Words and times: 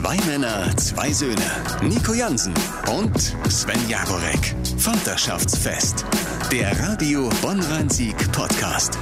Zwei 0.00 0.16
Männer, 0.26 0.74
zwei 0.78 1.12
Söhne. 1.12 1.36
Nico 1.82 2.14
Jansen 2.14 2.54
und 2.90 3.18
Sven 3.50 3.88
Jagorek. 3.88 4.54
Vaterschaftsfest. 4.78 6.04
Der 6.50 6.78
Radio 6.80 7.28
Bonn-Rhein-Sieg 7.42 8.16
Podcast. 8.32 8.98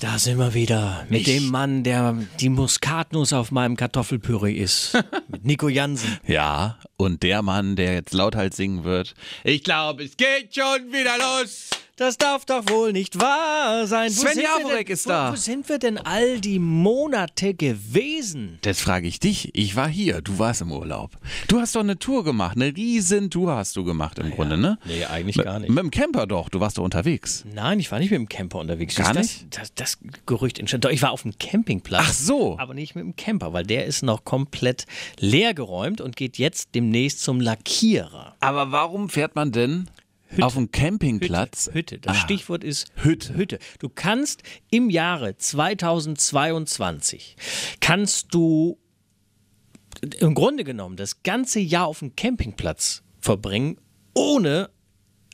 Da 0.00 0.18
sind 0.18 0.38
wir 0.38 0.54
wieder 0.54 1.04
mit 1.10 1.20
Ich- 1.20 1.26
dem 1.26 1.48
Mann, 1.50 1.84
der 1.84 2.14
die 2.40 2.48
Muskatnuss 2.48 3.32
auf 3.34 3.50
meinem 3.50 3.76
Kartoffelpüree 3.76 4.54
ist. 4.54 4.94
mit 5.28 5.44
Nico 5.44 5.68
Jansen. 5.68 6.18
Ja, 6.26 6.78
und 6.96 7.22
der 7.22 7.42
Mann, 7.42 7.76
der 7.76 7.92
jetzt 7.94 8.14
lauthals 8.14 8.56
singen 8.56 8.84
wird. 8.84 9.14
Ich 9.44 9.62
glaube, 9.64 10.04
es 10.04 10.16
geht 10.16 10.54
schon 10.54 10.90
wieder 10.92 11.16
los. 11.18 11.68
Das 11.98 12.16
darf 12.16 12.44
doch 12.44 12.62
wohl 12.70 12.92
nicht 12.92 13.18
wahr 13.20 13.88
sein. 13.88 14.08
Sven 14.10 14.36
denn, 14.36 14.86
ist 14.86 15.08
da. 15.08 15.32
Wo 15.32 15.34
sind 15.36 15.68
wir 15.68 15.80
denn 15.80 15.98
all 15.98 16.40
die 16.40 16.60
Monate 16.60 17.54
gewesen? 17.54 18.60
Das 18.62 18.78
frage 18.80 19.08
ich 19.08 19.18
dich. 19.18 19.50
Ich 19.56 19.74
war 19.74 19.88
hier, 19.88 20.20
du 20.20 20.38
warst 20.38 20.60
im 20.60 20.70
Urlaub. 20.70 21.10
Du 21.48 21.58
hast 21.58 21.74
doch 21.74 21.80
eine 21.80 21.98
Tour 21.98 22.22
gemacht, 22.22 22.54
eine 22.56 22.66
riesen 22.76 23.30
Tour 23.30 23.56
hast 23.56 23.74
du 23.74 23.82
gemacht 23.82 24.20
im 24.20 24.30
Grunde, 24.30 24.56
ne? 24.56 24.78
Nee, 24.84 25.06
eigentlich 25.06 25.38
Mit- 25.38 25.46
gar 25.46 25.58
nicht. 25.58 25.70
Mit 25.70 25.78
dem 25.78 25.90
Camper 25.90 26.28
doch, 26.28 26.48
du 26.50 26.60
warst 26.60 26.78
doch 26.78 26.84
unterwegs. 26.84 27.44
Nein, 27.52 27.80
ich 27.80 27.90
war 27.90 27.98
nicht 27.98 28.12
mit 28.12 28.20
dem 28.20 28.28
Camper 28.28 28.60
unterwegs. 28.60 28.94
Gar 28.94 29.14
Siehst 29.14 29.42
du, 29.42 29.46
Das, 29.50 29.74
das, 29.74 29.98
das 29.98 29.98
Gerücht 30.24 30.60
entstand. 30.60 30.84
Doch, 30.84 30.90
ich 30.90 31.02
war 31.02 31.10
auf 31.10 31.22
dem 31.22 31.36
Campingplatz. 31.36 32.04
Ach 32.06 32.12
so. 32.12 32.56
Aber 32.60 32.74
nicht 32.74 32.94
mit 32.94 33.02
dem 33.02 33.16
Camper, 33.16 33.52
weil 33.52 33.64
der 33.66 33.86
ist 33.86 34.04
noch 34.04 34.22
komplett 34.22 34.86
leergeräumt 35.18 36.00
und 36.00 36.14
geht 36.14 36.38
jetzt 36.38 36.76
demnächst 36.76 37.22
zum 37.22 37.40
Lackierer. 37.40 38.36
Aber 38.38 38.70
warum 38.70 39.08
fährt 39.08 39.34
man 39.34 39.50
denn 39.50 39.88
auf 40.40 40.54
dem 40.54 40.70
Campingplatz? 40.70 41.66
Hütte. 41.66 41.96
Hütte. 41.96 41.98
Das 41.98 42.16
Ah. 42.16 42.20
Stichwort 42.20 42.64
ist 42.64 42.86
Hütte. 42.96 43.34
Hütte. 43.34 43.58
Du 43.78 43.88
kannst 43.88 44.42
im 44.70 44.90
Jahre 44.90 45.36
2022 45.36 47.36
kannst 47.80 48.34
du 48.34 48.78
im 50.20 50.34
Grunde 50.34 50.64
genommen 50.64 50.96
das 50.96 51.22
ganze 51.22 51.60
Jahr 51.60 51.86
auf 51.86 52.00
dem 52.00 52.14
Campingplatz 52.14 53.02
verbringen, 53.20 53.78
ohne 54.14 54.70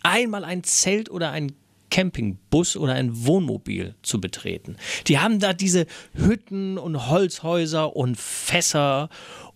einmal 0.02 0.44
ein 0.44 0.64
Zelt 0.64 1.10
oder 1.10 1.30
ein 1.32 1.52
Campingbus 1.90 2.76
oder 2.76 2.94
ein 2.94 3.24
Wohnmobil 3.26 3.94
zu 4.02 4.20
betreten. 4.20 4.76
Die 5.06 5.18
haben 5.18 5.38
da 5.38 5.52
diese 5.52 5.86
Hütten 6.14 6.78
und 6.78 7.08
Holzhäuser 7.08 7.94
und 7.94 8.18
Fässer 8.18 9.10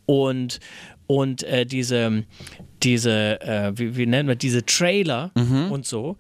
und 0.06 0.61
und 1.09 1.42
äh, 1.42 1.67
diese 1.67 2.25
diese 2.84 3.41
äh, 3.41 3.73
wie, 3.75 3.97
wie 3.97 4.06
nennen 4.06 4.28
wir 4.28 4.37
diese 4.37 4.64
Trailer 4.64 5.33
und 5.70 5.84
so. 5.84 6.17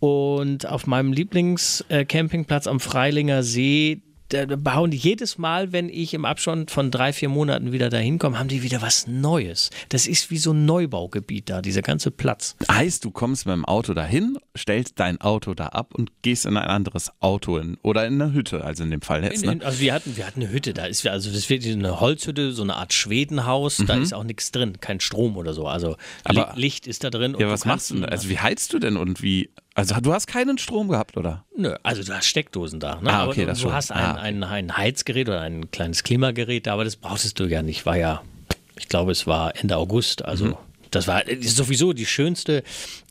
Und 0.00 0.66
auf 0.66 0.86
meinem 0.86 1.12
Lieblingscampingplatz 1.12 2.66
am 2.66 2.80
Freilinger 2.80 3.42
See 3.42 4.02
da 4.30 4.46
bauen 4.56 4.90
die 4.90 4.96
jedes 4.96 5.36
Mal, 5.38 5.72
wenn 5.72 5.88
ich 5.88 6.14
im 6.14 6.24
Abstand 6.24 6.70
von 6.70 6.90
drei, 6.90 7.12
vier 7.12 7.28
Monaten 7.28 7.72
wieder 7.72 7.90
dahin 7.90 8.18
komme, 8.18 8.38
haben 8.38 8.48
die 8.48 8.62
wieder 8.62 8.80
was 8.80 9.06
Neues. 9.06 9.70
Das 9.90 10.06
ist 10.06 10.30
wie 10.30 10.38
so 10.38 10.52
ein 10.52 10.64
Neubaugebiet 10.64 11.50
da, 11.50 11.60
dieser 11.60 11.82
ganze 11.82 12.10
Platz. 12.10 12.56
Heißt, 12.70 13.04
du 13.04 13.10
kommst 13.10 13.44
mit 13.46 13.52
dem 13.54 13.64
Auto 13.64 13.92
dahin, 13.92 14.38
stellst 14.56 14.98
dein 15.00 15.20
Auto 15.20 15.54
da 15.54 15.66
ab 15.66 15.94
und 15.94 16.10
gehst 16.22 16.46
in 16.46 16.56
ein 16.56 16.66
anderes 16.68 17.10
Auto 17.20 17.58
in, 17.58 17.76
oder 17.82 18.06
in 18.06 18.20
eine 18.22 18.32
Hütte, 18.32 18.64
also 18.64 18.82
in 18.84 18.90
dem 18.90 19.02
Fall 19.02 19.22
jetzt. 19.24 19.42
In, 19.42 19.48
Ne? 19.48 19.52
in, 19.56 19.62
also 19.62 19.80
wir 19.80 19.92
hatten, 19.92 20.16
wir 20.16 20.26
hatten 20.26 20.40
eine 20.42 20.50
Hütte, 20.50 20.72
da 20.74 20.86
ist 20.86 21.06
also 21.06 21.30
das 21.30 21.48
wird 21.50 21.66
eine 21.66 22.00
Holzhütte, 22.00 22.52
so 22.52 22.62
eine 22.62 22.76
Art 22.76 22.92
Schwedenhaus, 22.92 23.82
da 23.86 23.94
ist 23.96 24.14
auch 24.14 24.24
nichts 24.24 24.52
drin, 24.52 24.80
kein 24.80 25.00
Strom 25.00 25.36
oder 25.36 25.52
so. 25.52 25.66
Also 25.66 25.90
Mhm. 25.90 25.94
Aber- 26.24 26.52
Li 26.54 26.62
Licht 26.70 26.86
ist 26.86 27.02
da 27.04 27.10
drin. 27.10 27.34
und 27.34 27.40
Ja, 27.40 27.50
was 27.50 27.64
machst 27.64 27.90
du 27.90 27.94
denn? 27.96 28.04
Also 28.04 28.28
wie 28.28 28.38
heizt 28.38 28.72
du 28.72 28.78
denn 28.78 28.96
und 28.96 29.22
wie? 29.22 29.50
Also 29.80 30.00
du 30.00 30.12
hast 30.12 30.26
keinen 30.26 30.58
Strom 30.58 30.88
gehabt, 30.88 31.16
oder? 31.16 31.44
Nö, 31.56 31.74
also 31.82 32.02
du 32.02 32.12
hast 32.14 32.26
Steckdosen 32.26 32.80
da. 32.80 33.00
Ne? 33.00 33.10
Ah, 33.10 33.20
Aber 33.22 33.30
okay, 33.32 33.40
du, 33.42 33.46
das 33.46 33.58
du 33.58 33.64
schon. 33.64 33.72
hast 33.72 33.92
ein, 33.92 33.98
Ah, 34.04 34.14
ein, 34.16 34.44
ein 34.44 34.76
Heizgerät 34.76 35.28
oder 35.28 35.40
ein 35.40 35.70
kleines 35.70 36.02
Klimagerät, 36.02 36.66
da, 36.66 36.72
aber 36.74 36.84
das 36.84 36.96
brauchtest 36.96 37.38
du 37.40 37.44
ja 37.44 37.62
nicht. 37.62 37.86
War 37.86 37.96
ja, 37.96 38.22
ich 38.78 38.88
glaube, 38.88 39.12
es 39.12 39.26
war 39.26 39.56
Ende 39.56 39.76
August. 39.76 40.24
Also 40.24 40.44
Mhm. 40.46 40.56
das 40.90 41.06
war 41.06 41.26
ist 41.28 41.56
sowieso 41.56 41.92
die 41.92 42.04
schönste, 42.06 42.62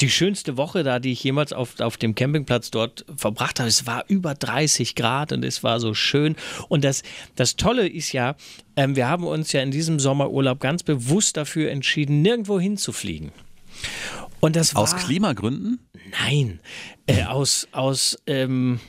die 0.01 0.09
schönste 0.09 0.57
Woche 0.57 0.83
da, 0.83 0.99
die 0.99 1.11
ich 1.13 1.23
jemals 1.23 1.53
auf, 1.53 1.79
auf 1.79 1.95
dem 1.97 2.13
Campingplatz 2.13 2.71
dort 2.71 3.05
verbracht 3.15 3.59
habe. 3.59 3.69
Es 3.69 3.85
war 3.87 4.03
über 4.07 4.35
30 4.35 4.95
Grad 4.95 5.31
und 5.31 5.45
es 5.45 5.63
war 5.63 5.79
so 5.79 5.93
schön. 5.93 6.35
Und 6.67 6.83
das, 6.83 7.03
das 7.35 7.55
Tolle 7.55 7.87
ist 7.87 8.11
ja, 8.11 8.35
ähm, 8.75 8.95
wir 8.95 9.07
haben 9.07 9.23
uns 9.25 9.51
ja 9.53 9.61
in 9.61 9.71
diesem 9.71 9.99
Sommerurlaub 9.99 10.59
ganz 10.59 10.83
bewusst 10.83 11.37
dafür 11.37 11.71
entschieden, 11.71 12.21
nirgendwo 12.21 12.59
hinzufliegen. 12.59 13.31
Und 14.39 14.55
das 14.55 14.75
Aus 14.75 14.93
war, 14.93 14.99
Klimagründen? 14.99 15.79
Nein, 16.11 16.59
äh, 17.07 17.23
aus, 17.23 17.67
aus, 17.71 18.17
ähm, 18.25 18.79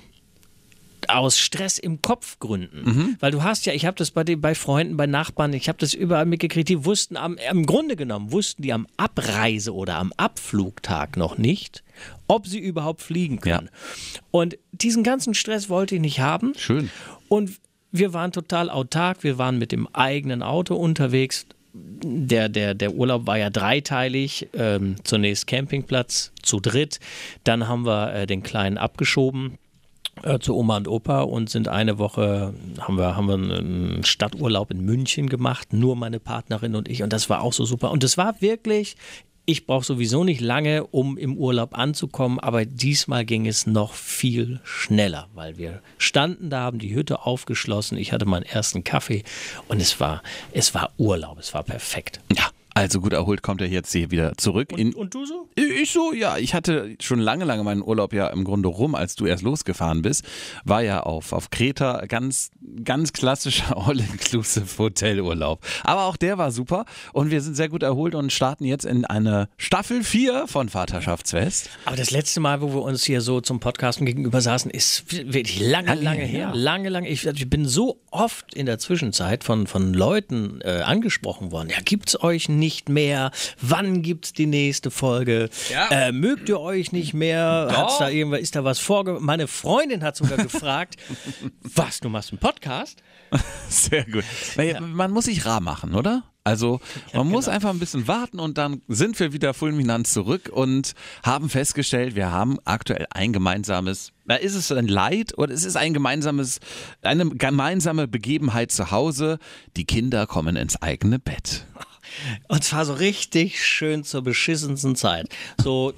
aus 1.09 1.39
Stress 1.39 1.79
im 1.79 2.03
Kopfgründen. 2.03 3.17
Weil 3.21 3.33
du 3.33 3.43
hast 3.43 3.67
ja, 3.67 3.73
ich 3.73 3.85
habe 3.85 3.97
das 3.97 4.11
bei, 4.11 4.25
den, 4.25 4.41
bei 4.41 4.55
Freunden, 4.55 4.97
bei 4.97 5.07
Nachbarn, 5.07 5.53
ich 5.53 5.69
habe 5.69 5.79
das 5.79 5.95
überall 5.95 6.27
mitgekriegt, 6.27 6.69
die 6.69 6.85
wussten 6.85 7.17
am, 7.17 7.37
im 7.51 7.67
Grunde 7.67 7.97
genommen, 7.97 8.33
wussten 8.33 8.63
die 8.63 8.73
am 8.73 8.87
Abreise- 8.97 9.75
oder 9.75 9.97
am 9.97 10.13
Abflugtag 10.17 11.17
noch 11.17 11.39
nicht, 11.39 11.83
ob 12.29 12.47
sie 12.47 12.59
überhaupt 12.59 13.03
fliegen 13.03 13.41
können. 13.41 13.71
Und 14.31 14.59
diesen 14.73 15.03
ganzen 15.03 15.35
Stress 15.35 15.69
wollte 15.69 15.97
ich 15.97 16.01
nicht 16.01 16.21
haben. 16.21 16.53
Schön. 16.57 16.91
Und 17.29 17.59
wir 17.93 18.13
waren 18.13 18.33
total 18.33 18.71
autark, 18.71 19.25
wir 19.25 19.39
waren 19.39 19.59
mit 19.59 19.73
dem 19.73 19.89
eigenen 19.95 20.43
Auto 20.43 20.77
unterwegs. 20.77 21.47
Der, 21.73 22.49
der, 22.49 22.75
der 22.75 22.95
Urlaub 22.95 23.27
war 23.27 23.39
ja 23.39 23.51
dreiteilig. 23.51 24.49
Ähm, 24.55 24.97
zunächst 25.05 25.47
Campingplatz 25.47 26.33
zu 26.43 26.61
dritt. 26.61 27.01
Dann 27.45 27.69
haben 27.69 27.87
wir 27.87 28.13
äh, 28.15 28.27
den 28.27 28.43
Kleinen 28.43 28.79
abgeschoben 28.79 29.59
äh, 30.23 30.39
zu 30.39 30.57
Oma 30.57 30.77
und 30.77 30.89
Opa 30.89 31.23
und 31.23 31.51
sind 31.51 31.69
eine 31.69 31.99
Woche, 31.99 32.55
haben 32.81 32.97
wir, 32.97 33.17
haben 33.17 33.29
wir 33.29 33.35
einen 33.35 34.05
Stadturlaub 34.05 34.71
in 34.71 34.85
München 34.85 35.29
gemacht, 35.29 35.73
nur 35.73 35.97
meine 35.97 36.21
Partnerin 36.21 36.75
und 36.75 36.89
ich. 36.89 37.03
Und 37.03 37.13
das 37.13 37.31
war 37.31 37.43
auch 37.43 37.53
so 37.53 37.65
super. 37.65 37.91
Und 37.91 38.03
das 38.03 38.19
war 38.19 38.41
wirklich, 38.41 38.97
ich 39.51 39.67
brauche 39.67 39.85
sowieso 39.85 40.23
nicht 40.23 40.41
lange, 40.41 40.87
um 40.87 41.19
im 41.19 41.37
Urlaub 41.37 41.77
anzukommen, 41.77 42.39
aber 42.39 42.65
diesmal 42.65 43.25
ging 43.25 43.47
es 43.47 43.67
noch 43.67 43.95
viel 43.95 44.61
schneller, 44.63 45.29
weil 45.35 45.59
wir 45.59 45.83
standen 45.99 46.51
da, 46.51 46.61
haben 46.61 46.79
die 46.79 46.95
Hütte 46.95 47.27
aufgeschlossen, 47.27 47.99
ich 47.99 48.13
hatte 48.13 48.27
meinen 48.27 48.45
ersten 48.45 48.85
Kaffee 48.85 49.25
und 49.67 49.81
es 49.81 49.99
war, 49.99 50.23
es 50.53 50.73
war 50.75 50.93
Urlaub, 50.99 51.39
es 51.41 51.53
war 51.53 51.65
perfekt. 51.65 52.21
Ja. 52.33 52.50
Also 52.75 53.01
gut 53.01 53.13
erholt 53.13 53.43
kommt 53.43 53.61
er 53.61 53.69
jetzt 53.69 53.93
hier 53.93 54.11
wieder 54.11 54.37
zurück. 54.37 54.73
in, 54.77 54.95
Und 54.95 55.13
du 55.15 55.27
so? 55.27 55.49
Ich 55.57 55.91
so, 55.91 56.13
ja, 56.13 56.39
ich 56.39 56.55
hatte 56.55 56.97
schon 57.01 57.19
lange, 57.19 57.45
lange 57.45 57.65
meinen 57.65 57.83
Urlaub 57.83 58.13
ja 58.13 58.29
im 58.29 58.45
Grunde 58.45 58.69
rum, 58.69 58.95
als 58.95 59.17
du 59.17 59.27
erst 59.27 59.43
losgefahren 59.43 60.03
bist. 60.03 60.25
War 60.65 60.83
ja 60.83 61.01
auf, 61.01 61.33
auf 61.33 61.51
Kreta 61.51 62.07
ganz, 62.07 62.51
ganz 62.85 63.13
klassischer 63.13 63.77
All-Inclusive 63.89 64.79
Hotelurlaub. 64.79 65.61
Aber 65.83 66.05
auch 66.05 66.17
der 66.17 66.39
war 66.39 66.53
super 66.53 66.85
und 67.13 67.31
wir 67.31 67.41
sind 67.41 67.57
sehr 67.57 67.69
gut 67.69 67.83
erholt 67.83 68.15
und 68.15 68.33
starten 68.33 68.65
jetzt 68.65 68.85
in 68.85 69.05
eine 69.05 69.49
Staffel 69.57 70.05
4 70.05 70.47
von 70.47 70.69
Vaterschaftsfest. 70.69 71.71
Aber 71.85 71.97
das 71.97 72.13
letzte 72.13 72.41
Mal, 72.41 72.61
wo 72.61 72.73
wir 72.73 72.83
uns 72.83 73.05
hier 73.05 73.21
so 73.21 73.41
zum 73.41 73.59
Podcasten 73.59 74.07
gegenüber 74.07 74.41
saßen, 74.41 74.71
ist 74.71 75.13
wirklich 75.13 75.61
lange, 75.61 75.89
Lange 75.89 76.03
lange 76.03 76.21
her, 76.21 76.29
her. 76.29 76.41
ja. 76.41 76.53
Lange, 76.55 76.89
lange. 76.89 77.09
Ich, 77.09 77.27
ich 77.27 77.51
bin 77.51 77.67
so 77.67 78.01
oft 78.11 78.55
in 78.55 78.67
der 78.67 78.79
Zwischenzeit 78.79 79.43
von, 79.43 79.67
von 79.67 79.93
Leuten 79.93 80.61
äh, 80.63 80.83
angesprochen 80.83 81.51
worden. 81.51 81.71
Ja, 81.71 81.79
gibt's 81.85 82.21
euch 82.23 82.49
nicht 82.49 82.60
mehr? 82.89 83.31
Wann 83.61 84.03
gibt's 84.03 84.33
die 84.33 84.47
nächste 84.47 84.91
Folge? 84.91 85.51
Ja. 85.71 85.89
Äh, 85.89 86.13
mögt 86.13 86.49
ihr 86.49 86.61
euch 86.61 86.93
nicht 86.93 87.15
mehr? 87.15 87.69
Hat's 87.71 87.99
da 87.99 88.09
irgendwas, 88.09 88.41
ist 88.41 88.55
da 88.55 88.65
was 88.65 88.79
vorge... 88.79 89.19
Meine 89.21 89.49
Freundin 89.49 90.03
hat 90.03 90.17
sogar 90.17 90.39
gefragt, 90.39 90.97
was, 91.63 92.01
du 92.01 92.09
machst 92.09 92.31
einen 92.31 92.39
Podcast? 92.39 93.03
Sehr 93.69 94.05
gut. 94.05 94.25
Naja, 94.57 94.81
Man 94.81 95.11
muss 95.11 95.25
sich 95.27 95.45
rar 95.47 95.61
machen, 95.61 95.95
oder? 95.95 96.25
Also 96.43 96.81
man 97.13 97.29
muss 97.29 97.45
genau. 97.45 97.55
einfach 97.55 97.71
ein 97.71 97.79
bisschen 97.79 98.09
warten 98.09 98.41
und 98.41 98.57
dann 98.57 98.81
sind 98.89 99.21
wir 99.21 99.33
wieder 99.33 99.53
fulminant 99.53 100.07
zurück 100.07 100.49
und 100.51 100.95
haben 101.23 101.51
festgestellt, 101.51 102.15
wir 102.15 102.33
haben 102.33 102.59
aktuell 102.65 103.07
ein 103.11 103.33
gemeinsames, 103.33 104.13
na, 104.25 104.37
ist 104.37 104.55
es 104.55 104.73
ein 104.73 104.89
Leid 104.89 105.37
oder 105.37 105.53
ist 105.53 105.67
es 105.67 105.77
ein 105.77 105.93
gemeinsames, 105.93 106.61
eine 107.03 107.29
gemeinsame 107.29 108.09
Begebenheit 108.09 108.73
zu 108.73 108.91
Hause? 108.91 109.39
Die 109.77 109.85
Kinder 109.85 110.27
kommen 110.27 110.57
ins 110.57 110.81
eigene 110.81 111.19
Bett. 111.19 111.67
Und 112.49 112.65
zwar 112.65 112.85
so 112.85 112.95
richtig 112.95 113.65
schön 113.65 114.05
zur 114.05 114.23
beschissensten 114.23 114.97
Zeit. 114.97 115.29
So 115.63 115.93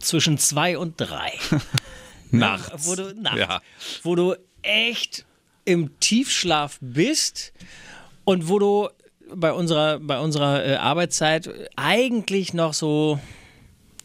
zwischen 0.00 0.38
zwei 0.38 0.76
und 0.78 0.94
drei. 0.98 1.32
Nachts. 2.30 2.86
Wo 2.86 2.94
du, 2.94 3.14
nachts, 3.14 3.38
Ja. 3.38 3.60
wo 4.02 4.14
du 4.14 4.34
echt 4.62 5.24
im 5.64 5.98
Tiefschlaf 6.00 6.78
bist 6.80 7.52
und 8.24 8.48
wo 8.48 8.58
du 8.58 8.88
bei 9.34 9.52
unserer, 9.52 9.98
bei 9.98 10.18
unserer 10.20 10.64
äh, 10.64 10.74
Arbeitszeit 10.76 11.50
eigentlich 11.76 12.52
noch 12.54 12.74
so 12.74 13.18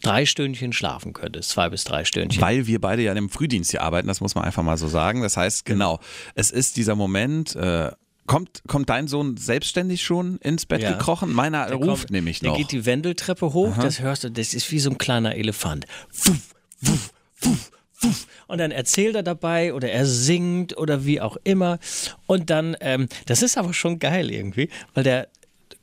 drei 0.02 0.26
Stündchen 0.26 0.72
schlafen 0.74 1.12
könntest. 1.14 1.50
Zwei 1.50 1.70
bis 1.70 1.84
drei 1.84 2.04
Stündchen. 2.04 2.42
Weil 2.42 2.66
wir 2.66 2.80
beide 2.80 3.02
ja 3.02 3.12
im 3.14 3.30
Frühdienst 3.30 3.70
hier 3.70 3.82
arbeiten, 3.82 4.08
das 4.08 4.20
muss 4.20 4.34
man 4.34 4.44
einfach 4.44 4.62
mal 4.62 4.76
so 4.76 4.88
sagen. 4.88 5.22
Das 5.22 5.36
heißt, 5.36 5.64
genau, 5.64 5.98
es 6.34 6.50
ist 6.50 6.76
dieser 6.76 6.94
Moment, 6.94 7.56
äh, 7.56 7.90
Kommt, 8.26 8.62
kommt 8.66 8.88
dein 8.88 9.06
Sohn 9.06 9.36
selbstständig 9.36 10.02
schon 10.02 10.38
ins 10.38 10.64
Bett 10.64 10.82
Ja. 10.82 10.92
gekrochen? 10.92 11.32
Meiner 11.32 11.66
Der 11.66 11.76
ruft 11.76 11.86
kommt- 12.04 12.10
nämlich 12.10 12.40
der 12.40 12.50
noch. 12.50 12.56
geht 12.56 12.72
die 12.72 12.86
Wendeltreppe 12.86 13.52
hoch, 13.52 13.76
das 13.76 14.00
hörst 14.00 14.24
du, 14.24 14.30
das 14.30 14.54
ist 14.54 14.70
wie 14.72 14.78
so 14.78 14.90
ein 14.90 14.96
kleiner 14.98 15.34
Elefant. 15.36 15.84
Wuff, 16.10 16.54
wuff, 16.80 17.12
wuff, 17.42 17.70
wuff. 18.00 18.26
Und 18.46 18.58
dann 18.58 18.70
erzählt 18.70 19.14
er 19.14 19.22
dabei 19.22 19.74
oder 19.74 19.90
er 19.90 20.06
singt 20.06 20.76
oder 20.78 21.04
wie 21.04 21.20
auch 21.20 21.36
immer. 21.44 21.78
Und 22.26 22.48
dann, 22.50 22.76
ähm, 22.80 23.08
das 23.26 23.42
ist 23.42 23.58
aber 23.58 23.74
schon 23.74 23.98
geil 23.98 24.30
irgendwie, 24.30 24.68
weil 24.94 25.04
der 25.04 25.28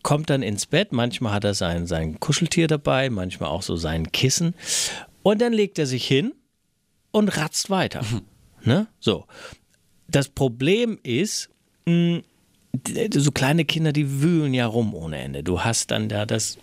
kommt 0.04 0.30
dann 0.32 0.42
ins 0.42 0.66
Bett. 0.66 0.92
Manchmal 0.94 1.34
hat 1.34 1.44
er 1.44 1.54
sein, 1.54 1.86
sein 1.86 2.20
Kuscheltier 2.20 2.68
dabei, 2.68 3.10
manchmal 3.12 3.50
auch 3.50 3.62
so 3.62 3.76
sein 3.76 4.12
Kissen. 4.12 4.56
Und 5.22 5.42
dann 5.42 5.54
legt 5.54 5.78
er 5.78 5.86
sich 5.86 6.08
hin 6.08 6.34
und 7.12 7.30
ratzt 7.38 7.70
weiter. 7.70 8.04
Ne? 8.64 8.88
So. 9.00 9.26
Das 10.08 10.30
Problem 10.30 11.00
ist, 11.04 11.50
mh, 11.86 12.22
so 13.13 13.31
kleine 13.31 13.65
Kinder, 13.65 13.91
die 13.91 14.21
wühlen 14.21 14.53
ja 14.53 14.65
rum 14.65 14.94
ohne 14.94 15.18
Ende. 15.19 15.44
Du 15.44 15.62
hast 15.62 15.91
dann 15.91 16.09
da 16.09 16.25
das 16.25 16.57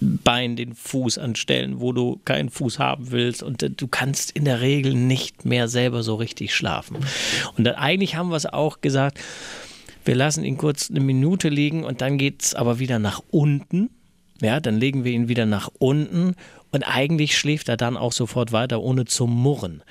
Bein, 0.00 0.56
den 0.56 0.74
Fuß 0.74 1.18
an 1.18 1.36
Stellen, 1.36 1.80
wo 1.80 1.92
du 1.92 2.20
keinen 2.24 2.50
Fuß 2.50 2.78
haben 2.78 3.12
willst 3.12 3.42
und 3.42 3.80
du 3.80 3.86
kannst 3.86 4.32
in 4.32 4.44
der 4.44 4.60
Regel 4.60 4.94
nicht 4.94 5.44
mehr 5.44 5.68
selber 5.68 6.02
so 6.02 6.16
richtig 6.16 6.54
schlafen. 6.54 6.96
Und 7.56 7.64
dann 7.64 7.76
eigentlich 7.76 8.16
haben 8.16 8.30
wir 8.30 8.36
es 8.36 8.46
auch 8.46 8.80
gesagt, 8.80 9.20
wir 10.04 10.16
lassen 10.16 10.44
ihn 10.44 10.58
kurz 10.58 10.90
eine 10.90 11.00
Minute 11.00 11.48
liegen 11.48 11.84
und 11.84 12.00
dann 12.00 12.18
geht 12.18 12.42
es 12.42 12.54
aber 12.54 12.80
wieder 12.80 12.98
nach 12.98 13.22
unten. 13.30 13.90
Ja, 14.40 14.58
dann 14.58 14.78
legen 14.78 15.04
wir 15.04 15.12
ihn 15.12 15.28
wieder 15.28 15.46
nach 15.46 15.70
unten 15.78 16.34
und 16.72 16.82
eigentlich 16.82 17.38
schläft 17.38 17.68
er 17.68 17.76
dann 17.76 17.96
auch 17.96 18.12
sofort 18.12 18.50
weiter, 18.50 18.80
ohne 18.80 19.04
zu 19.04 19.28
murren. 19.28 19.84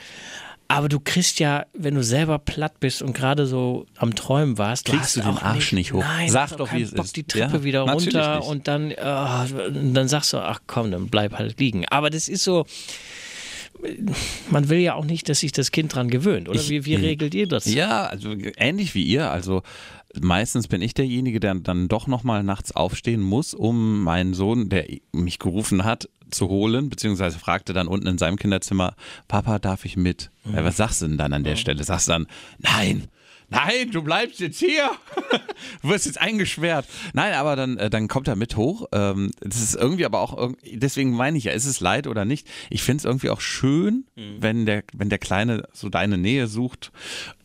Aber 0.72 0.88
du 0.88 1.00
kriegst 1.02 1.40
ja, 1.40 1.66
wenn 1.74 1.96
du 1.96 2.04
selber 2.04 2.40
platt 2.40 2.80
bist 2.80 3.02
und 3.02 3.14
gerade 3.14 3.46
so 3.46 3.86
am 3.98 4.16
Träumen 4.16 4.58
warst, 4.58 4.88
du 4.88 4.94
Kriegst 4.94 5.18
du 5.18 5.22
den 5.22 5.38
Arsch 5.38 5.74
nicht 5.74 5.92
hoch. 5.92 6.00
Nein, 6.02 6.30
Sag 6.30 6.56
doch, 6.56 6.72
wie 6.72 6.82
es 6.82 6.92
Bock, 6.92 7.04
ist. 7.06 7.16
die 7.18 7.24
Treppe 7.24 7.58
Ja, 7.58 7.64
wieder 7.64 7.82
runter 7.82 8.38
nicht. 8.38 8.48
und 8.48 8.68
dann, 8.70 8.92
und 8.94 9.94
dann 9.94 10.08
sagst 10.08 10.32
du, 10.32 10.38
ach 10.38 10.62
komm, 10.68 10.92
dann 10.92 11.08
bleib 11.10 11.34
halt 11.38 11.60
liegen. 11.60 11.86
Aber 11.90 12.10
das 12.10 12.30
ist 12.30 12.44
so, 12.46 12.66
man 14.50 14.70
will 14.70 14.80
ja 14.80 14.94
auch 14.96 15.06
nicht, 15.06 15.28
dass 15.30 15.40
sich 15.40 15.52
das 15.52 15.72
Kind 15.72 15.94
dran 15.94 16.10
gewöhnt. 16.10 16.48
Oder 16.48 16.60
wie, 16.70 16.86
wie 16.86 16.96
regelt 16.96 17.34
ihr 17.34 17.48
das? 17.48 17.66
Ja, 17.66 18.06
also 18.06 18.34
ähnlich 18.58 18.96
wie 18.96 19.04
ihr. 19.04 19.30
Also 19.32 19.64
meistens 20.20 20.68
bin 20.68 20.82
ich 20.82 20.94
derjenige, 20.94 21.40
der 21.40 21.56
dann 21.56 21.88
doch 21.88 22.08
nochmal 22.08 22.44
nachts 22.44 22.76
aufstehen 22.76 23.22
muss, 23.22 23.54
um 23.54 24.04
meinen 24.04 24.34
Sohn, 24.34 24.70
der 24.70 24.86
mich 25.12 25.40
gerufen 25.40 25.84
hat, 25.84 26.10
zu 26.32 26.48
holen, 26.48 26.90
beziehungsweise 26.90 27.38
fragte 27.40 27.74
dann 27.74 27.88
unten 27.88 28.08
in 28.08 28.18
seinem 28.18 28.38
Kinderzimmer, 28.38 28.96
Papa, 29.28 29.60
darf 29.60 29.86
ich 29.86 29.98
mit? 29.98 30.32
Ja, 30.46 30.64
was 30.64 30.78
sagst 30.78 31.02
du 31.02 31.08
denn 31.08 31.18
dann 31.18 31.34
an 31.34 31.44
der 31.44 31.56
Stelle? 31.58 31.84
Sagst 31.84 32.08
du 32.08 32.14
dann, 32.14 32.28
nein, 32.60 33.08
nein, 33.52 33.92
du 33.92 34.02
bleibst 34.02 34.40
jetzt 34.40 34.58
hier. 34.58 34.90
du 35.82 35.90
wirst 35.90 36.08
jetzt 36.08 36.20
eingesperrt. 36.20 36.88
Nein, 37.14 37.34
aber 37.34 37.56
dann, 37.56 37.78
äh, 37.78 37.90
dann 37.90 38.08
kommt 38.08 38.28
er 38.28 38.36
mit 38.36 38.58
hoch. 38.58 38.88
Ähm, 38.92 39.32
das 39.42 39.62
ist 39.62 39.76
irgendwie 39.76 40.06
aber 40.06 40.20
auch, 40.20 40.52
deswegen 40.66 41.12
meine 41.12 41.38
ich 41.38 41.44
ja, 41.44 41.52
ist 41.52 41.66
es 41.66 41.80
leid 41.80 42.08
oder 42.08 42.26
nicht? 42.26 42.48
Ich 42.70 42.82
finde 42.82 43.02
es 43.02 43.06
irgendwie 43.06 43.30
auch 43.30 43.42
schön, 43.42 44.06
wenn, 44.16 44.66
der, 44.66 44.84
wenn 44.94 45.10
der 45.10 45.20
Kleine 45.20 45.68
so 45.74 45.90
deine 45.90 46.18
Nähe 46.18 46.48
sucht. 46.48 46.92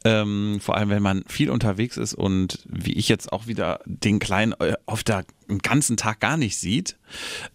Ähm, 0.04 0.58
vor 0.60 0.76
allem, 0.76 0.88
wenn 0.88 1.02
man 1.02 1.24
viel 1.26 1.50
unterwegs 1.50 1.96
ist 1.96 2.14
und 2.14 2.60
wie 2.66 2.92
ich 2.92 3.08
jetzt 3.08 3.32
auch 3.32 3.46
wieder 3.46 3.80
den 3.84 4.18
Kleinen 4.18 4.52
äh, 4.60 4.74
auf 4.86 5.02
der 5.02 5.24
den 5.48 5.58
ganzen 5.58 5.96
Tag 5.96 6.20
gar 6.20 6.36
nicht 6.36 6.58
sieht. 6.58 6.96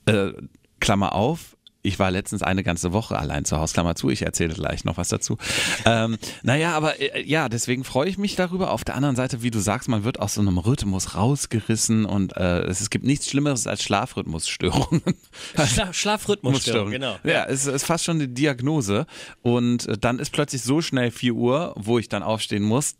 Äh, 0.05 0.31
Klammer 0.79 1.13
auf, 1.13 1.55
ich 1.83 1.99
war 1.99 2.11
letztens 2.11 2.43
eine 2.43 2.63
ganze 2.63 2.93
Woche 2.93 3.17
allein 3.17 3.45
zu 3.45 3.57
Hause, 3.57 3.73
Klammer 3.73 3.95
zu, 3.95 4.09
ich 4.09 4.21
erzähle 4.21 4.53
gleich 4.53 4.83
noch 4.83 4.97
was 4.97 5.09
dazu. 5.09 5.37
ähm, 5.85 6.17
naja, 6.43 6.75
aber 6.75 6.99
äh, 6.99 7.23
ja, 7.23 7.49
deswegen 7.49 7.83
freue 7.83 8.09
ich 8.09 8.17
mich 8.17 8.35
darüber. 8.35 8.71
Auf 8.71 8.83
der 8.83 8.95
anderen 8.95 9.15
Seite, 9.15 9.41
wie 9.41 9.51
du 9.51 9.59
sagst, 9.59 9.89
man 9.89 10.03
wird 10.03 10.19
aus 10.19 10.35
so 10.35 10.41
einem 10.41 10.57
Rhythmus 10.57 11.15
rausgerissen 11.15 12.05
und 12.05 12.35
äh, 12.37 12.61
es, 12.61 12.81
es 12.81 12.89
gibt 12.89 13.05
nichts 13.05 13.29
Schlimmeres 13.29 13.67
als 13.67 13.83
Schlafrhythmusstörungen. 13.83 15.01
Schla 15.65 15.93
Schlafrhythmusstörung, 15.93 16.91
genau. 16.91 17.17
Ja, 17.23 17.45
es 17.45 17.65
ist 17.65 17.85
fast 17.85 18.05
schon 18.05 18.17
eine 18.17 18.27
Diagnose. 18.27 19.05
Und 19.41 19.87
äh, 19.87 19.97
dann 19.97 20.19
ist 20.19 20.31
plötzlich 20.31 20.61
so 20.61 20.81
schnell 20.81 21.11
4 21.11 21.33
Uhr, 21.33 21.73
wo 21.77 21.99
ich 21.99 22.09
dann 22.09 22.23
aufstehen 22.23 22.63
muss. 22.63 22.95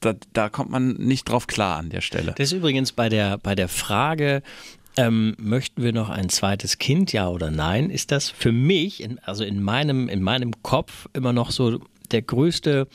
Da, 0.00 0.14
da 0.32 0.48
kommt 0.48 0.70
man 0.70 0.94
nicht 0.94 1.28
drauf 1.28 1.46
klar 1.46 1.78
an 1.78 1.88
der 1.88 2.00
Stelle. 2.00 2.34
Das 2.36 2.48
ist 2.48 2.52
übrigens 2.52 2.92
bei 2.92 3.08
der, 3.08 3.38
bei 3.38 3.54
der 3.54 3.68
Frage, 3.68 4.42
ähm, 4.96 5.34
möchten 5.38 5.82
wir 5.82 5.92
noch 5.92 6.08
ein 6.08 6.28
zweites 6.28 6.78
Kind, 6.78 7.12
ja 7.12 7.28
oder 7.28 7.50
nein, 7.50 7.90
ist 7.90 8.12
das 8.12 8.30
für 8.30 8.52
mich, 8.52 9.02
in, 9.02 9.18
also 9.20 9.44
in 9.44 9.62
meinem, 9.62 10.08
in 10.08 10.22
meinem 10.22 10.62
Kopf 10.62 11.08
immer 11.12 11.32
noch 11.32 11.50
so 11.50 11.80
der 12.10 12.22
größte 12.22 12.86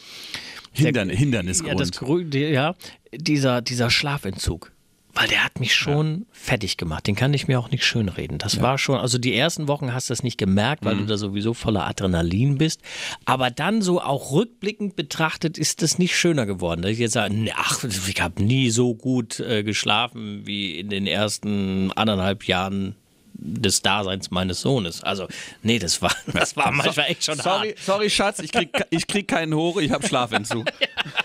Hindern, 0.71 1.09
der, 1.09 1.17
Hindernisgrund. 1.17 2.33
Ja, 2.33 2.51
das, 2.51 2.53
ja 2.53 2.75
dieser, 3.13 3.61
dieser 3.61 3.89
Schlafentzug. 3.89 4.71
Weil 5.19 5.27
der 5.27 5.43
hat 5.43 5.59
mich 5.59 5.75
schon 5.75 6.25
fertig 6.31 6.77
gemacht. 6.77 7.05
Den 7.05 7.15
kann 7.15 7.33
ich 7.33 7.49
mir 7.49 7.59
auch 7.59 7.71
nicht 7.71 7.83
schönreden. 7.83 8.37
Das 8.37 8.61
war 8.61 8.77
schon, 8.77 8.97
also 8.97 9.17
die 9.17 9.35
ersten 9.35 9.67
Wochen 9.67 9.93
hast 9.93 10.09
du 10.09 10.13
das 10.13 10.23
nicht 10.23 10.37
gemerkt, 10.37 10.81
Mhm. 10.83 10.87
weil 10.87 10.97
du 10.97 11.05
da 11.05 11.17
sowieso 11.17 11.53
voller 11.53 11.85
Adrenalin 11.85 12.57
bist. 12.57 12.81
Aber 13.25 13.51
dann 13.51 13.81
so 13.81 14.01
auch 14.01 14.31
rückblickend 14.31 14.95
betrachtet 14.95 15.57
ist 15.57 15.81
das 15.81 15.97
nicht 15.99 16.15
schöner 16.15 16.45
geworden. 16.45 16.81
Dass 16.83 16.91
ich 16.91 16.99
jetzt 16.99 17.13
sage, 17.13 17.33
nee, 17.33 17.51
ach, 17.53 17.83
ich 17.83 18.21
habe 18.21 18.41
nie 18.41 18.69
so 18.69 18.95
gut 18.95 19.41
äh, 19.41 19.63
geschlafen 19.63 20.45
wie 20.47 20.79
in 20.79 20.89
den 20.89 21.05
ersten 21.05 21.91
anderthalb 21.91 22.45
Jahren 22.45 22.95
des 23.41 23.81
Daseins 23.81 24.31
meines 24.31 24.61
Sohnes. 24.61 25.03
Also, 25.03 25.27
nee, 25.63 25.79
das 25.79 26.01
war, 26.01 26.13
das 26.33 26.55
war 26.55 26.71
manchmal 26.71 27.07
echt 27.07 27.23
schon 27.23 27.37
Sorry, 27.37 27.69
hart. 27.69 27.79
sorry, 27.79 28.09
Schatz, 28.09 28.39
ich 28.39 28.51
krieg, 28.51 28.69
ich 28.89 29.07
krieg 29.07 29.27
keinen 29.27 29.53
hoch, 29.53 29.77
ich 29.77 29.91
habe 29.91 30.07
Schlafentzug. 30.07 30.65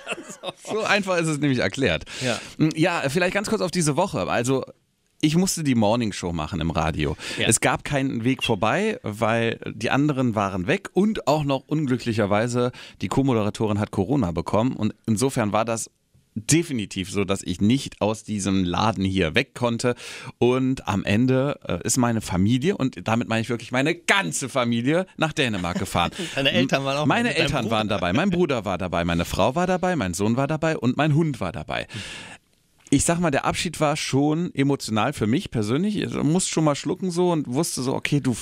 so 0.65 0.81
einfach 0.81 1.19
ist 1.19 1.29
es 1.29 1.39
nämlich 1.39 1.59
erklärt. 1.59 2.05
Ja. 2.21 2.39
ja, 2.75 3.03
vielleicht 3.09 3.35
ganz 3.35 3.49
kurz 3.49 3.61
auf 3.61 3.71
diese 3.71 3.97
Woche. 3.97 4.29
Also 4.29 4.65
ich 5.21 5.37
musste 5.37 5.65
die 5.65 5.75
Morningshow 5.75 6.33
machen 6.33 6.61
im 6.61 6.71
Radio. 6.71 7.17
Ja. 7.39 7.49
Es 7.49 7.61
gab 7.61 7.83
keinen 7.83 8.25
Weg 8.25 8.45
vorbei, 8.45 8.99
weil 9.03 9.59
die 9.67 9.91
anderen 9.91 10.35
waren 10.35 10.67
weg 10.67 10.91
und 10.93 11.27
auch 11.27 11.45
noch 11.45 11.63
unglücklicherweise 11.67 12.73
die 13.01 13.09
Co-Moderatorin 13.09 13.79
hat 13.79 13.91
Corona 13.91 14.33
bekommen 14.33 14.77
und 14.77 14.95
insofern 15.07 15.53
war 15.53 15.65
das 15.65 15.91
definitiv 16.35 17.11
so, 17.11 17.25
dass 17.25 17.43
ich 17.43 17.61
nicht 17.61 18.01
aus 18.01 18.25
diesem 18.25 18.65
Laden 18.65 19.05
hier 19.05 19.35
weg 19.35 19.55
konnte 19.55 19.95
und 20.39 20.89
am 20.89 21.05
Ende 21.05 21.61
äh, 21.67 21.87
ist 21.87 21.97
meine 21.97 22.21
Familie 22.21 22.77
und 22.77 23.07
damit 23.07 23.29
meine 23.29 23.43
ich 23.43 23.49
wirklich 23.49 23.71
meine 23.71 23.95
ganze 23.95 24.49
Familie 24.49 25.07
nach 25.17 25.33
Dänemark 25.33 25.79
gefahren. 25.79 26.11
Deine 26.35 26.51
Eltern 26.51 26.85
waren 26.85 26.97
auch 26.99 27.07
Meine 27.07 27.37
Eltern 27.37 27.71
waren 27.71 27.89
dabei, 27.89 28.13
mein 28.13 28.31
Bruder 28.31 28.65
war 28.65 28.79
dabei, 28.79 29.05
meine 29.05 29.25
Frau 29.25 29.55
war 29.55 29.67
dabei, 29.67 29.95
mein 29.97 30.15
Sohn 30.15 30.37
war 30.37 30.47
dabei 30.47 30.77
und 30.77 30.97
mein 30.97 31.15
Hund 31.15 31.41
war 31.41 31.53
dabei. 31.53 31.87
Ich 32.91 33.05
sag 33.05 33.19
mal, 33.21 33.31
der 33.31 33.45
Abschied 33.45 33.81
war 33.81 33.97
schon 33.97 34.55
emotional 34.55 35.13
für 35.13 35.27
mich 35.27 35.51
persönlich. 35.51 35.97
Ich 35.97 36.15
musste 36.15 36.51
schon 36.51 36.65
mal 36.65 36.77
schlucken 36.77 37.11
so 37.11 37.33
und 37.33 37.47
wusste 37.49 37.83
so, 37.83 37.95
okay, 37.95 38.21
du 38.21 38.37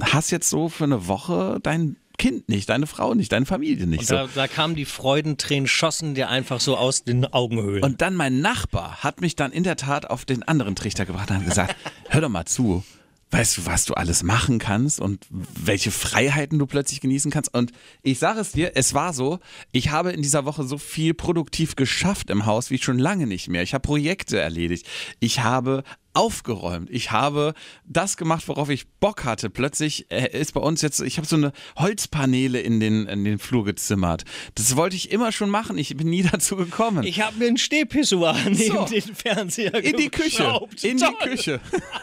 hast 0.00 0.30
jetzt 0.30 0.50
so 0.50 0.68
für 0.68 0.84
eine 0.84 1.06
Woche 1.06 1.58
dein 1.62 1.96
Kind 2.18 2.48
nicht, 2.48 2.68
deine 2.68 2.86
Frau 2.86 3.14
nicht, 3.14 3.32
deine 3.32 3.46
Familie 3.46 3.86
nicht. 3.86 4.00
Und 4.00 4.06
So. 4.06 4.14
da, 4.14 4.28
da 4.34 4.48
kamen 4.48 4.74
die 4.74 4.84
Freudentränen, 4.84 5.68
schossen 5.68 6.14
dir 6.14 6.28
einfach 6.28 6.60
so 6.60 6.76
aus 6.76 7.04
den 7.04 7.24
Augenhöhlen. 7.24 7.82
Und 7.84 8.02
dann 8.02 8.14
mein 8.16 8.40
Nachbar 8.40 8.98
hat 9.04 9.20
mich 9.20 9.36
dann 9.36 9.52
in 9.52 9.62
der 9.62 9.76
Tat 9.76 10.10
auf 10.10 10.24
den 10.24 10.42
anderen 10.42 10.74
Trichter 10.76 11.06
gebracht 11.06 11.30
und 11.30 11.36
hat 11.38 11.44
gesagt, 11.46 11.76
hör 12.08 12.20
doch 12.20 12.28
mal 12.28 12.44
zu. 12.44 12.84
Weißt 13.30 13.58
du, 13.58 13.66
was 13.66 13.84
du 13.84 13.92
alles 13.92 14.22
machen 14.22 14.58
kannst 14.58 15.00
und 15.00 15.26
welche 15.30 15.90
Freiheiten 15.90 16.58
du 16.58 16.66
plötzlich 16.66 17.02
genießen 17.02 17.30
kannst? 17.30 17.52
Und 17.52 17.72
ich 18.02 18.18
sage 18.18 18.40
es 18.40 18.52
dir, 18.52 18.72
es 18.74 18.94
war 18.94 19.12
so, 19.12 19.38
ich 19.70 19.90
habe 19.90 20.12
in 20.12 20.22
dieser 20.22 20.46
Woche 20.46 20.64
so 20.64 20.78
viel 20.78 21.12
produktiv 21.12 21.76
geschafft 21.76 22.30
im 22.30 22.46
Haus 22.46 22.70
wie 22.70 22.78
schon 22.78 22.98
lange 22.98 23.26
nicht 23.26 23.48
mehr. 23.48 23.62
Ich 23.62 23.74
habe 23.74 23.82
Projekte 23.82 24.40
erledigt. 24.40 24.86
Ich 25.20 25.40
habe 25.40 25.84
aufgeräumt. 26.18 26.90
Ich 26.90 27.12
habe 27.12 27.54
das 27.86 28.16
gemacht, 28.16 28.48
worauf 28.48 28.68
ich 28.70 28.88
Bock 28.88 29.24
hatte. 29.24 29.50
Plötzlich 29.50 30.10
äh, 30.10 30.36
ist 30.36 30.52
bei 30.52 30.60
uns 30.60 30.82
jetzt, 30.82 31.00
ich 31.00 31.16
habe 31.16 31.28
so 31.28 31.36
eine 31.36 31.52
Holzpaneele 31.78 32.60
in 32.60 32.80
den, 32.80 33.06
in 33.06 33.24
den 33.24 33.38
Flur 33.38 33.64
gezimmert. 33.64 34.24
Das 34.56 34.74
wollte 34.74 34.96
ich 34.96 35.12
immer 35.12 35.30
schon 35.30 35.48
machen. 35.48 35.78
Ich 35.78 35.96
bin 35.96 36.10
nie 36.10 36.22
dazu 36.32 36.56
gekommen. 36.56 37.04
Ich 37.04 37.20
habe 37.22 37.36
mir 37.38 37.46
einen 37.46 37.56
Stehpissoir 37.56 38.34
neben 38.46 38.56
So. 38.78 38.84
den 38.86 39.14
Fernseher 39.14 39.74
in 39.76 39.96
die 39.96 40.10
Küche. 40.10 40.60
In 40.82 40.98
Toll. 40.98 41.14
die 41.22 41.28
Küche. 41.28 41.60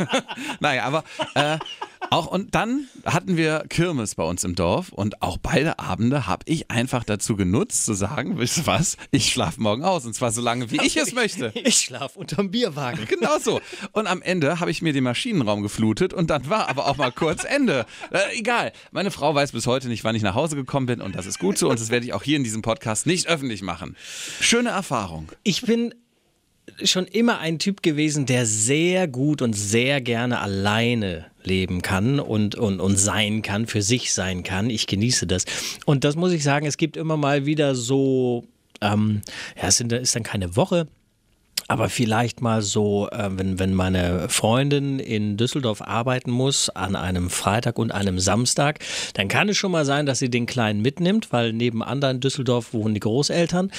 naja, 0.62 0.86
aber 0.86 1.04
äh, 1.34 1.58
auch 2.12 2.28
und 2.28 2.56
dann 2.56 2.88
hatten 3.06 3.38
wir 3.38 3.66
Kirmes 3.70 4.16
bei 4.16 4.24
uns 4.24 4.44
im 4.44 4.56
Dorf 4.56 4.90
und 4.90 5.22
auch 5.22 5.38
beide 5.38 5.80
Abende 5.80 6.28
habe 6.28 6.44
ich 6.46 6.72
einfach 6.72 7.04
dazu 7.04 7.36
genutzt 7.36 7.86
zu 7.86 7.94
sagen, 7.94 8.38
wisst 8.38 8.58
ihr 8.58 8.68
was, 8.68 8.98
ich 9.12 9.32
schlafe 9.32 9.62
morgen 9.62 9.84
aus 9.84 10.06
und 10.06 10.14
zwar 10.14 10.32
so 10.32 10.42
lange, 10.42 10.72
wie 10.72 10.82
ich 10.84 10.98
es 10.98 11.14
möchte. 11.14 11.54
Ich 11.66 11.78
schlaf 11.78 12.16
unterm 12.16 12.52
Bierwagen. 12.52 13.06
Genau 13.16 13.40
so. 13.40 13.62
Und 13.92 14.08
am 14.08 14.22
Ende 14.22 14.60
habe 14.60 14.72
ich 14.72 14.82
mir 14.82 14.94
den 14.94 15.04
Maschinenraum 15.04 15.62
geflutet 15.62 16.14
und 16.14 16.30
dann 16.30 16.50
war 16.50 16.70
aber 16.70 16.88
auch 16.88 16.98
mal 16.98 17.12
kurz 17.12 17.44
Ende. 17.44 17.86
Äh, 18.12 18.38
egal. 18.38 18.72
Meine 18.92 19.10
Frau 19.10 19.34
weiß 19.34 19.54
bis 19.54 19.68
heute 19.68 19.88
nicht, 19.88 20.04
wann 20.04 20.16
ich 20.16 20.22
nach 20.22 20.36
Hause 20.36 20.56
gekommen 20.56 20.86
bin 20.86 21.02
und 21.02 21.16
das 21.16 21.26
ist 21.26 21.40
gut 21.40 21.58
so 21.58 21.70
und 21.70 21.80
das 21.80 21.90
werde 21.90 22.06
ich 22.06 22.14
auch 22.14 22.24
hier 22.24 22.38
in 22.38 22.44
diesem 22.44 22.62
Podcast 22.62 23.06
nicht 23.08 23.28
öffentlich 23.28 23.62
machen. 23.62 23.96
Schöne 24.42 24.70
Erfahrung. 24.70 25.32
Ich 25.44 25.62
bin 25.64 25.96
schon 26.84 27.06
immer 27.06 27.40
ein 27.40 27.60
Typ 27.60 27.82
gewesen, 27.84 28.26
der 28.26 28.46
sehr 28.46 29.08
gut 29.08 29.42
und 29.42 29.54
sehr 29.54 30.02
gerne 30.02 30.40
alleine 30.40 31.26
leben 31.46 31.82
kann 31.82 32.20
und, 32.20 32.56
und, 32.56 32.80
und 32.80 32.98
sein 32.98 33.42
kann, 33.42 33.68
für 33.68 33.82
sich 33.82 34.14
sein 34.14 34.44
kann. 34.44 34.70
Ich 34.70 34.88
genieße 34.88 35.28
das. 35.28 35.46
Und 35.86 36.04
das 36.04 36.16
muss 36.16 36.32
ich 36.32 36.44
sagen, 36.44 36.66
es 36.66 36.78
gibt 36.78 36.98
immer 36.98 37.18
mal 37.18 37.46
wieder 37.46 37.75
so, 37.75 38.46
ähm, 38.82 39.22
ja, 39.62 39.68
es 39.70 39.78
sind- 39.78 39.92
ist 39.92 40.16
dann 40.16 40.24
keine 40.24 40.56
Woche, 40.56 40.88
aber 41.68 41.90
vielleicht 41.90 42.42
mal 42.42 42.62
so, 42.62 43.10
äh, 43.10 43.30
wenn, 43.32 43.58
wenn 43.60 43.74
meine 43.74 44.30
Freundin 44.30 45.00
in 45.00 45.38
Düsseldorf 45.38 45.82
arbeiten 45.82 46.30
muss 46.30 46.70
an 46.70 46.96
einem 46.96 47.30
Freitag 47.30 47.80
und 47.80 47.92
einem 47.92 48.20
Samstag, 48.20 48.80
dann 49.14 49.28
kann 49.28 49.50
es 49.50 49.58
schon 49.58 49.72
mal 49.72 49.86
sein, 49.86 50.06
dass 50.06 50.20
sie 50.20 50.30
den 50.30 50.46
Kleinen 50.46 50.82
mitnimmt, 50.82 51.32
weil 51.32 51.54
nebenan 51.54 52.02
da 52.02 52.12
in 52.12 52.20
Düsseldorf 52.20 52.74
wohnen 52.74 52.94
die 52.94 53.00
Großeltern. 53.00 53.72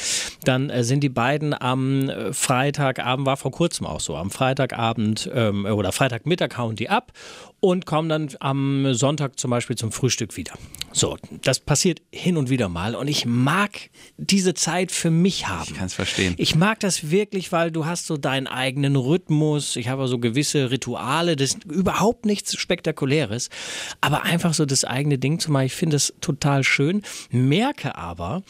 Dann 0.44 0.70
äh, 0.70 0.82
sind 0.82 1.00
die 1.00 1.08
beiden 1.08 1.54
am 1.60 2.08
äh, 2.08 2.32
Freitagabend, 2.32 3.26
war 3.26 3.36
vor 3.36 3.52
kurzem 3.52 3.86
auch 3.86 4.00
so, 4.00 4.16
am 4.16 4.30
Freitagabend 4.30 5.30
ähm, 5.32 5.64
oder 5.66 5.92
Freitagmittag 5.92 6.56
hauen 6.56 6.76
die 6.76 6.88
ab 6.88 7.12
und 7.60 7.86
kommen 7.86 8.08
dann 8.08 8.28
am 8.40 8.94
Sonntag 8.94 9.38
zum 9.38 9.50
Beispiel 9.50 9.76
zum 9.76 9.92
Frühstück 9.92 10.36
wieder. 10.36 10.52
So, 10.92 11.16
das 11.42 11.60
passiert 11.60 12.00
hin 12.10 12.36
und 12.36 12.50
wieder 12.50 12.68
mal 12.68 12.94
und 12.94 13.08
ich 13.08 13.26
mag 13.26 13.90
diese 14.16 14.54
Zeit 14.54 14.92
für 14.92 15.10
mich 15.10 15.48
haben. 15.48 15.68
Ich 15.68 15.74
kann 15.74 15.86
es 15.86 15.94
verstehen. 15.94 16.34
Ich 16.36 16.54
mag 16.54 16.80
das 16.80 17.10
wirklich, 17.10 17.52
weil 17.52 17.70
du 17.76 17.86
hast 17.86 18.06
so 18.06 18.16
deinen 18.16 18.46
eigenen 18.46 18.96
Rhythmus. 18.96 19.76
Ich 19.76 19.88
habe 19.88 20.08
so 20.08 20.18
gewisse 20.18 20.70
Rituale. 20.70 21.36
Das 21.36 21.50
ist 21.54 21.64
überhaupt 21.64 22.24
nichts 22.24 22.56
Spektakuläres, 22.56 23.50
aber 24.00 24.22
einfach 24.24 24.54
so 24.54 24.64
das 24.64 24.84
eigene 24.84 25.18
Ding 25.18 25.38
zu 25.38 25.52
machen. 25.52 25.66
Ich 25.66 25.74
finde 25.74 25.96
es 25.96 26.14
total 26.20 26.64
schön. 26.64 27.02
Merke 27.30 27.94
aber, 27.96 28.42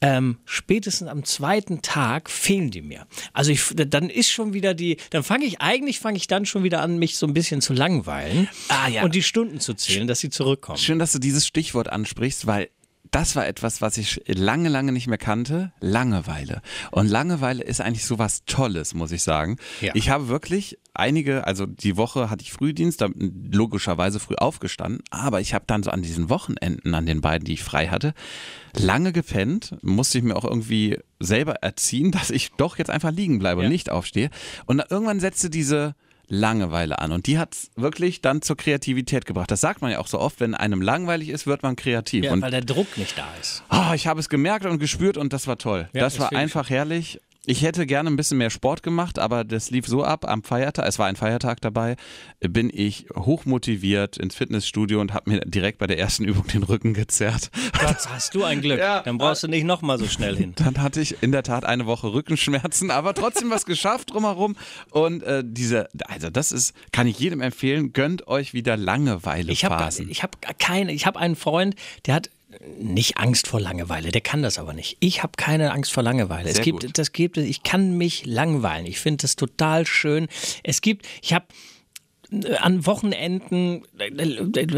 ähm, 0.00 0.38
spätestens 0.44 1.08
am 1.08 1.24
zweiten 1.24 1.80
Tag 1.80 2.28
fehlen 2.28 2.70
die 2.70 2.82
mir. 2.82 3.06
Also 3.32 3.52
ich, 3.52 3.62
dann 3.74 4.10
ist 4.10 4.30
schon 4.30 4.52
wieder 4.52 4.74
die, 4.74 4.96
dann 5.10 5.22
fange 5.22 5.44
ich 5.44 5.60
eigentlich 5.60 6.00
fange 6.00 6.16
ich 6.16 6.26
dann 6.26 6.44
schon 6.44 6.64
wieder 6.64 6.80
an, 6.82 6.98
mich 6.98 7.16
so 7.16 7.26
ein 7.26 7.34
bisschen 7.34 7.60
zu 7.60 7.72
langweilen 7.72 8.48
Ah, 8.68 8.88
ja. 8.88 9.04
und 9.04 9.14
die 9.14 9.22
Stunden 9.22 9.60
zu 9.60 9.74
zählen, 9.74 10.08
dass 10.08 10.18
sie 10.18 10.30
zurückkommen. 10.30 10.78
Schön, 10.78 10.98
dass 10.98 11.12
du 11.12 11.20
dieses 11.20 11.46
Stichwort 11.46 11.88
ansprichst, 11.88 12.46
weil 12.48 12.68
das 13.12 13.36
war 13.36 13.46
etwas, 13.46 13.80
was 13.80 13.98
ich 13.98 14.22
lange, 14.26 14.68
lange 14.68 14.90
nicht 14.90 15.06
mehr 15.06 15.18
kannte. 15.18 15.72
Langeweile. 15.80 16.62
Und 16.90 17.06
Langeweile 17.08 17.62
ist 17.62 17.80
eigentlich 17.80 18.06
so 18.06 18.18
was 18.18 18.44
Tolles, 18.46 18.94
muss 18.94 19.12
ich 19.12 19.22
sagen. 19.22 19.58
Ja. 19.80 19.92
Ich 19.94 20.10
habe 20.10 20.28
wirklich 20.28 20.78
einige, 20.94 21.46
also 21.46 21.66
die 21.66 21.96
Woche 21.96 22.30
hatte 22.30 22.42
ich 22.42 22.52
Frühdienst, 22.52 23.00
da 23.02 23.08
logischerweise 23.14 24.18
früh 24.18 24.34
aufgestanden, 24.36 25.02
aber 25.10 25.40
ich 25.40 25.54
habe 25.54 25.64
dann 25.66 25.82
so 25.82 25.90
an 25.90 26.02
diesen 26.02 26.30
Wochenenden, 26.30 26.94
an 26.94 27.06
den 27.06 27.20
beiden, 27.20 27.44
die 27.44 27.52
ich 27.54 27.62
frei 27.62 27.88
hatte, 27.88 28.14
lange 28.76 29.12
gepennt, 29.12 29.76
musste 29.82 30.18
ich 30.18 30.24
mir 30.24 30.34
auch 30.36 30.44
irgendwie 30.44 30.98
selber 31.20 31.56
erziehen, 31.56 32.10
dass 32.12 32.30
ich 32.30 32.52
doch 32.52 32.78
jetzt 32.78 32.90
einfach 32.90 33.12
liegen 33.12 33.38
bleibe 33.38 33.60
Ja. 33.62 33.66
und 33.66 33.72
nicht 33.72 33.90
aufstehe. 33.90 34.30
Und 34.66 34.78
dann 34.78 34.86
irgendwann 34.90 35.20
setzte 35.20 35.50
diese 35.50 35.94
Langeweile 36.28 36.98
an. 36.98 37.12
Und 37.12 37.26
die 37.26 37.38
hat 37.38 37.54
es 37.54 37.70
wirklich 37.76 38.20
dann 38.20 38.42
zur 38.42 38.56
Kreativität 38.56 39.26
gebracht. 39.26 39.50
Das 39.50 39.60
sagt 39.60 39.82
man 39.82 39.90
ja 39.90 39.98
auch 39.98 40.06
so 40.06 40.18
oft, 40.18 40.40
wenn 40.40 40.54
einem 40.54 40.80
langweilig 40.80 41.28
ist, 41.28 41.46
wird 41.46 41.62
man 41.62 41.76
kreativ. 41.76 42.24
Ja, 42.24 42.32
und 42.32 42.42
weil 42.42 42.50
der 42.50 42.62
Druck 42.62 42.96
nicht 42.96 43.18
da 43.18 43.28
ist. 43.40 43.62
ah, 43.68 43.94
ich 43.94 44.06
habe 44.06 44.20
es 44.20 44.28
gemerkt 44.28 44.64
und 44.66 44.78
gespürt 44.78 45.16
und 45.16 45.32
das 45.32 45.46
war 45.46 45.58
toll. 45.58 45.88
Ja, 45.92 46.00
das 46.00 46.18
war 46.18 46.32
einfach 46.32 46.70
herrlich. 46.70 47.20
Ich 47.44 47.62
hätte 47.62 47.86
gerne 47.86 48.08
ein 48.08 48.14
bisschen 48.14 48.38
mehr 48.38 48.50
Sport 48.50 48.84
gemacht, 48.84 49.18
aber 49.18 49.42
das 49.42 49.68
lief 49.70 49.88
so 49.88 50.04
ab 50.04 50.28
am 50.28 50.44
Feiertag, 50.44 50.86
es 50.86 51.00
war 51.00 51.06
ein 51.06 51.16
Feiertag 51.16 51.60
dabei, 51.60 51.96
bin 52.38 52.70
ich 52.72 53.06
hochmotiviert 53.16 54.16
ins 54.16 54.36
Fitnessstudio 54.36 55.00
und 55.00 55.12
habe 55.12 55.28
mir 55.28 55.40
direkt 55.40 55.78
bei 55.78 55.88
der 55.88 55.98
ersten 55.98 56.24
Übung 56.24 56.46
den 56.46 56.62
Rücken 56.62 56.94
gezerrt. 56.94 57.50
Gott, 57.80 58.08
hast 58.08 58.36
du 58.36 58.44
ein 58.44 58.60
Glück. 58.60 58.78
Ja. 58.78 59.02
Dann 59.02 59.18
brauchst 59.18 59.42
du 59.42 59.48
nicht 59.48 59.64
nochmal 59.64 59.98
so 59.98 60.06
schnell 60.06 60.36
hin. 60.36 60.52
Dann 60.54 60.80
hatte 60.80 61.00
ich 61.00 61.20
in 61.20 61.32
der 61.32 61.42
Tat 61.42 61.64
eine 61.64 61.84
Woche 61.86 62.12
Rückenschmerzen, 62.12 62.92
aber 62.92 63.12
trotzdem 63.12 63.50
was 63.50 63.66
geschafft 63.66 64.12
drumherum. 64.12 64.54
Und 64.90 65.24
äh, 65.24 65.42
diese, 65.44 65.88
also 66.06 66.30
das 66.30 66.52
ist, 66.52 66.76
kann 66.92 67.08
ich 67.08 67.18
jedem 67.18 67.40
empfehlen, 67.40 67.92
gönnt 67.92 68.28
euch 68.28 68.54
wieder 68.54 68.76
Langeweile. 68.76 69.50
Ich 69.50 69.64
habe 69.64 69.82
hab 69.82 70.58
keine, 70.60 70.92
ich 70.92 71.06
habe 71.06 71.18
einen 71.18 71.34
Freund, 71.34 71.74
der 72.06 72.14
hat 72.14 72.30
nicht 72.78 73.16
Angst 73.18 73.46
vor 73.46 73.60
Langeweile, 73.60 74.10
der 74.10 74.20
kann 74.20 74.42
das 74.42 74.58
aber 74.58 74.72
nicht. 74.72 74.96
Ich 75.00 75.22
habe 75.22 75.32
keine 75.36 75.72
Angst 75.72 75.92
vor 75.92 76.02
Langeweile. 76.02 76.48
es 76.48 76.56
Sehr 76.56 76.64
gibt, 76.64 76.82
gut. 76.82 76.98
das 76.98 77.12
gibt, 77.12 77.36
ich 77.36 77.62
kann 77.62 77.96
mich 77.96 78.26
langweilen. 78.26 78.86
Ich 78.86 79.00
finde 79.00 79.22
das 79.22 79.36
total 79.36 79.86
schön. 79.86 80.28
Es 80.62 80.80
gibt, 80.80 81.06
ich 81.22 81.32
habe 81.32 81.46
an 82.60 82.86
Wochenenden 82.86 83.82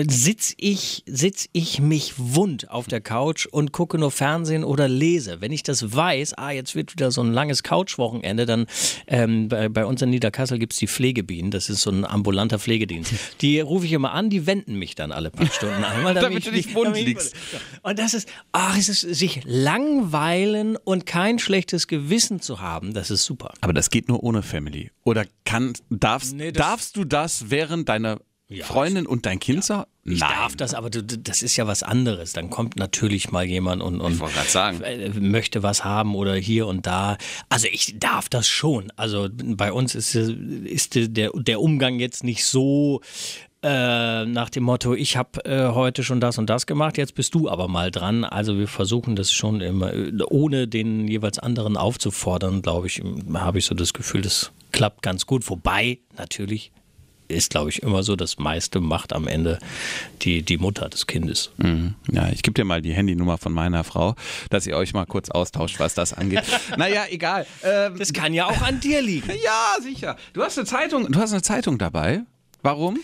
sitz 0.08 0.54
ich, 0.56 1.02
sitz 1.06 1.48
ich 1.52 1.80
mich 1.80 2.14
wund 2.16 2.70
auf 2.70 2.86
der 2.86 3.00
Couch 3.00 3.46
und 3.46 3.72
gucke 3.72 3.98
nur 3.98 4.10
Fernsehen 4.10 4.64
oder 4.64 4.88
lese. 4.88 5.40
Wenn 5.40 5.52
ich 5.52 5.62
das 5.62 5.94
weiß, 5.94 6.34
ah, 6.34 6.50
jetzt 6.50 6.74
wird 6.74 6.92
wieder 6.92 7.10
so 7.10 7.22
ein 7.22 7.32
langes 7.32 7.62
Couchwochenende, 7.62 8.46
dann 8.46 8.66
ähm, 9.06 9.48
bei, 9.48 9.68
bei 9.68 9.86
uns 9.86 10.02
in 10.02 10.10
Niederkassel 10.10 10.58
gibt 10.58 10.72
es 10.72 10.78
die 10.78 10.88
Pflegebienen, 10.88 11.50
das 11.50 11.68
ist 11.68 11.82
so 11.82 11.90
ein 11.90 12.04
ambulanter 12.04 12.58
Pflegedienst. 12.58 13.12
Die 13.40 13.60
rufe 13.60 13.86
ich 13.86 13.92
immer 13.92 14.12
an, 14.12 14.30
die 14.30 14.46
wenden 14.46 14.76
mich 14.76 14.94
dann 14.94 15.12
alle 15.12 15.30
paar 15.30 15.46
Stunden 15.46 15.84
einmal. 15.84 16.14
Damit 16.24 16.46
du 16.46 16.50
nicht 16.50 16.74
wund 16.74 16.86
damit 16.86 17.04
liegst. 17.04 17.34
Und 17.82 17.98
das 17.98 18.14
ist, 18.14 18.28
ach, 18.52 18.76
es 18.78 18.88
ist 18.88 19.00
sich 19.00 19.42
langweilen 19.44 20.76
und 20.76 21.06
kein 21.06 21.38
schlechtes 21.38 21.86
Gewissen 21.86 22.40
zu 22.40 22.60
haben, 22.60 22.94
das 22.94 23.10
ist 23.10 23.24
super. 23.24 23.52
Aber 23.60 23.72
das 23.72 23.90
geht 23.90 24.08
nur 24.08 24.22
ohne 24.22 24.42
Family. 24.42 24.90
Oder 25.04 25.26
kann, 25.44 25.74
darfst, 25.90 26.34
Nee, 26.34 26.52
darfst 26.52 26.96
du 26.96 27.04
das 27.04 27.43
während 27.50 27.88
deiner 27.88 28.20
Freundin 28.62 29.06
und 29.06 29.26
dein 29.26 29.40
Kind? 29.40 29.64
Ich 30.06 30.20
Nein. 30.20 30.30
darf 30.30 30.54
das, 30.54 30.74
aber 30.74 30.90
du, 30.90 31.02
das 31.02 31.42
ist 31.42 31.56
ja 31.56 31.66
was 31.66 31.82
anderes. 31.82 32.34
Dann 32.34 32.50
kommt 32.50 32.76
natürlich 32.76 33.32
mal 33.32 33.44
jemand 33.44 33.82
und, 33.82 34.00
und 34.00 34.20
Ich 34.22 34.54
äh, 34.54 35.08
möchte 35.18 35.62
was 35.62 35.84
haben 35.84 36.14
oder 36.14 36.34
hier 36.34 36.66
und 36.66 36.86
da. 36.86 37.16
Also 37.48 37.68
ich 37.72 37.98
darf 37.98 38.28
das 38.28 38.46
schon. 38.46 38.92
Also 38.96 39.28
bei 39.32 39.72
uns 39.72 39.94
ist, 39.94 40.14
ist 40.14 40.94
der, 40.94 41.30
der 41.34 41.60
Umgang 41.60 41.98
jetzt 41.98 42.22
nicht 42.22 42.44
so 42.44 43.00
äh, 43.62 44.26
nach 44.26 44.50
dem 44.50 44.64
Motto, 44.64 44.92
ich 44.92 45.16
habe 45.16 45.42
äh, 45.46 45.68
heute 45.68 46.04
schon 46.04 46.20
das 46.20 46.36
und 46.36 46.50
das 46.50 46.66
gemacht, 46.66 46.98
jetzt 46.98 47.14
bist 47.14 47.34
du 47.34 47.48
aber 47.48 47.66
mal 47.66 47.90
dran. 47.90 48.24
Also 48.24 48.58
wir 48.58 48.68
versuchen 48.68 49.16
das 49.16 49.32
schon 49.32 49.62
immer, 49.62 49.94
äh, 49.94 50.12
ohne 50.28 50.68
den 50.68 51.08
jeweils 51.08 51.38
anderen 51.38 51.78
aufzufordern, 51.78 52.60
glaube 52.60 52.88
ich, 52.88 53.02
habe 53.32 53.58
ich 53.58 53.64
so 53.64 53.74
das 53.74 53.94
Gefühl, 53.94 54.20
das 54.20 54.52
klappt 54.70 55.00
ganz 55.00 55.24
gut. 55.24 55.48
Wobei 55.48 56.00
natürlich 56.18 56.72
ist, 57.28 57.50
glaube 57.50 57.70
ich, 57.70 57.82
immer 57.82 58.02
so, 58.02 58.16
das 58.16 58.38
meiste 58.38 58.80
macht 58.80 59.12
am 59.12 59.26
Ende 59.26 59.58
die, 60.22 60.42
die 60.42 60.58
Mutter 60.58 60.88
des 60.88 61.06
Kindes. 61.06 61.50
Mhm. 61.56 61.94
Ja, 62.10 62.28
ich 62.30 62.42
gebe 62.42 62.54
dir 62.54 62.64
mal 62.64 62.82
die 62.82 62.92
Handynummer 62.92 63.38
von 63.38 63.52
meiner 63.52 63.84
Frau, 63.84 64.14
dass 64.50 64.66
ihr 64.66 64.76
euch 64.76 64.92
mal 64.94 65.06
kurz 65.06 65.30
austauscht, 65.30 65.78
was 65.80 65.94
das 65.94 66.12
angeht. 66.12 66.42
naja, 66.76 67.04
egal. 67.10 67.46
Ähm, 67.62 67.96
Das 67.98 68.12
kann 68.12 68.34
ja 68.34 68.46
auch 68.46 68.62
an 68.62 68.80
dir 68.80 69.00
liegen. 69.02 69.30
ja, 69.42 69.76
sicher. 69.82 70.16
Du 70.32 70.42
hast 70.42 70.58
eine 70.58 70.66
Zeitung, 70.66 71.10
du 71.10 71.18
hast 71.18 71.32
eine 71.32 71.42
Zeitung 71.42 71.78
dabei. 71.78 72.22
Warum? 72.62 72.98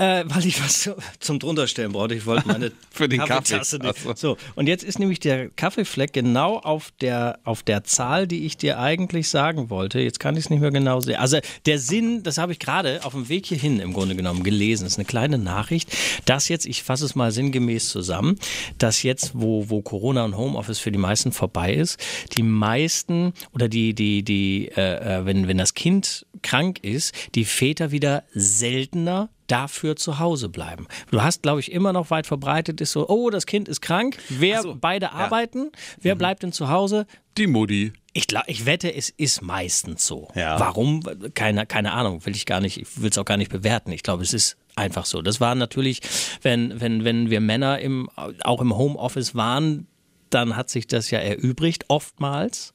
Äh, 0.00 0.24
weil 0.28 0.46
ich 0.46 0.62
was 0.62 0.82
zu- 0.82 0.96
zum 1.18 1.40
drunterstellen 1.40 1.90
brauchte. 1.90 2.14
Ich 2.14 2.24
wollte 2.24 2.46
meine 2.46 2.70
Für 2.92 3.08
den 3.08 3.18
Kaffeetasse 3.18 3.78
Kaffee. 3.80 3.98
nicht. 3.98 4.06
Ach 4.08 4.16
so. 4.16 4.28
So, 4.28 4.36
und 4.54 4.68
jetzt 4.68 4.84
ist 4.84 4.98
nämlich 5.00 5.18
der 5.18 5.48
Kaffeefleck 5.50 6.12
genau 6.12 6.58
auf 6.58 6.92
der, 7.00 7.40
auf 7.44 7.62
der 7.64 7.82
Zahl, 7.82 8.26
die 8.28 8.46
ich 8.46 8.56
dir 8.56 8.78
eigentlich 8.78 9.28
sagen 9.28 9.70
wollte. 9.70 9.98
Jetzt 10.00 10.20
kann 10.20 10.36
ich 10.36 10.44
es 10.44 10.50
nicht 10.50 10.60
mehr 10.60 10.70
genau 10.70 11.00
sehen. 11.00 11.16
Also 11.16 11.38
der 11.66 11.78
Sinn, 11.80 12.22
das 12.22 12.38
habe 12.38 12.52
ich 12.52 12.58
gerade 12.60 13.04
auf 13.04 13.12
dem 13.12 13.28
Weg 13.28 13.46
hierhin 13.46 13.80
im 13.80 13.92
Grunde 13.92 14.14
genommen 14.14 14.42
gelesen. 14.44 14.84
Das 14.84 14.92
ist 14.92 14.98
eine 14.98 15.06
kleine 15.06 15.36
Nachricht, 15.38 15.90
dass 16.26 16.48
jetzt, 16.48 16.66
ich 16.66 16.82
fasse 16.84 17.04
es 17.04 17.14
mal 17.16 17.32
sinngemäß 17.32 17.88
zusammen, 17.88 18.38
dass 18.78 19.02
jetzt, 19.02 19.32
wo, 19.34 19.68
wo 19.68 19.82
Corona 19.82 20.24
und 20.24 20.36
Homeoffice 20.36 20.78
für 20.78 20.92
die 20.92 20.98
meisten 20.98 21.32
vorbei 21.32 21.74
ist, 21.74 21.98
die 22.36 22.42
meisten 22.44 23.32
oder 23.52 23.68
die, 23.68 23.94
die, 23.94 24.22
die, 24.22 24.68
äh, 24.76 25.20
äh, 25.20 25.26
wenn, 25.26 25.48
wenn 25.48 25.58
das 25.58 25.74
Kind 25.74 26.26
krank 26.42 26.78
ist, 26.84 27.14
die 27.34 27.44
Väter 27.44 27.90
wieder 27.90 28.22
seltener 28.32 29.30
dafür 29.48 29.96
zu 29.96 30.18
Hause 30.20 30.48
bleiben. 30.48 30.86
Du 31.10 31.22
hast, 31.22 31.42
glaube 31.42 31.58
ich, 31.60 31.72
immer 31.72 31.92
noch 31.92 32.10
weit 32.10 32.26
verbreitet 32.28 32.80
ist 32.80 32.92
so, 32.92 33.08
oh, 33.08 33.30
das 33.30 33.46
Kind 33.46 33.68
ist 33.68 33.80
krank, 33.80 34.16
wer 34.28 34.62
beide 34.76 35.12
arbeiten, 35.12 35.72
wer 36.00 36.14
Mhm. 36.14 36.18
bleibt 36.18 36.42
denn 36.44 36.52
zu 36.52 36.68
Hause? 36.68 37.06
Die 37.36 37.46
Mutti. 37.48 37.92
Ich, 38.12 38.26
glaub, 38.26 38.44
ich 38.46 38.66
wette, 38.66 38.92
es 38.94 39.10
ist 39.10 39.42
meistens 39.42 40.06
so. 40.06 40.28
Ja. 40.34 40.58
Warum? 40.58 41.02
Keine, 41.34 41.66
keine 41.66 41.92
Ahnung, 41.92 42.24
will 42.26 42.34
ich 42.34 42.46
gar 42.46 42.60
nicht, 42.60 42.80
ich 42.80 43.00
will 43.00 43.10
es 43.10 43.18
auch 43.18 43.24
gar 43.24 43.36
nicht 43.36 43.50
bewerten. 43.50 43.92
Ich 43.92 44.02
glaube, 44.02 44.22
es 44.22 44.32
ist 44.32 44.56
einfach 44.76 45.04
so. 45.06 45.22
Das 45.22 45.40
war 45.40 45.54
natürlich, 45.54 46.00
wenn, 46.42 46.80
wenn, 46.80 47.04
wenn 47.04 47.30
wir 47.30 47.40
Männer 47.40 47.78
im, 47.78 48.08
auch 48.42 48.60
im 48.60 48.76
Homeoffice 48.76 49.34
waren, 49.34 49.86
dann 50.30 50.56
hat 50.56 50.70
sich 50.70 50.86
das 50.86 51.10
ja 51.10 51.18
erübrigt, 51.18 51.84
oftmals. 51.88 52.74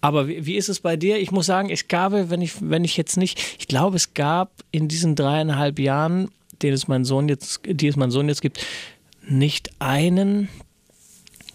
Aber 0.00 0.28
wie, 0.28 0.46
wie 0.46 0.54
ist 0.56 0.68
es 0.68 0.80
bei 0.80 0.96
dir? 0.96 1.18
Ich 1.18 1.30
muss 1.30 1.46
sagen, 1.46 1.70
es 1.70 1.88
gab, 1.88 2.12
wenn 2.12 2.42
ich, 2.42 2.52
wenn 2.60 2.84
ich 2.84 2.96
jetzt 2.96 3.16
nicht, 3.16 3.38
ich 3.58 3.68
glaube, 3.68 3.96
es 3.96 4.14
gab 4.14 4.50
in 4.70 4.88
diesen 4.88 5.14
dreieinhalb 5.14 5.78
Jahren, 5.78 6.30
den 6.62 6.72
es 6.72 6.88
mein 6.88 7.04
Sohn 7.04 7.28
jetzt, 7.28 7.60
die 7.66 7.86
es 7.88 7.96
mein 7.96 8.10
Sohn 8.10 8.28
jetzt 8.28 8.40
gibt, 8.42 8.64
nicht 9.28 9.70
einen 9.80 10.48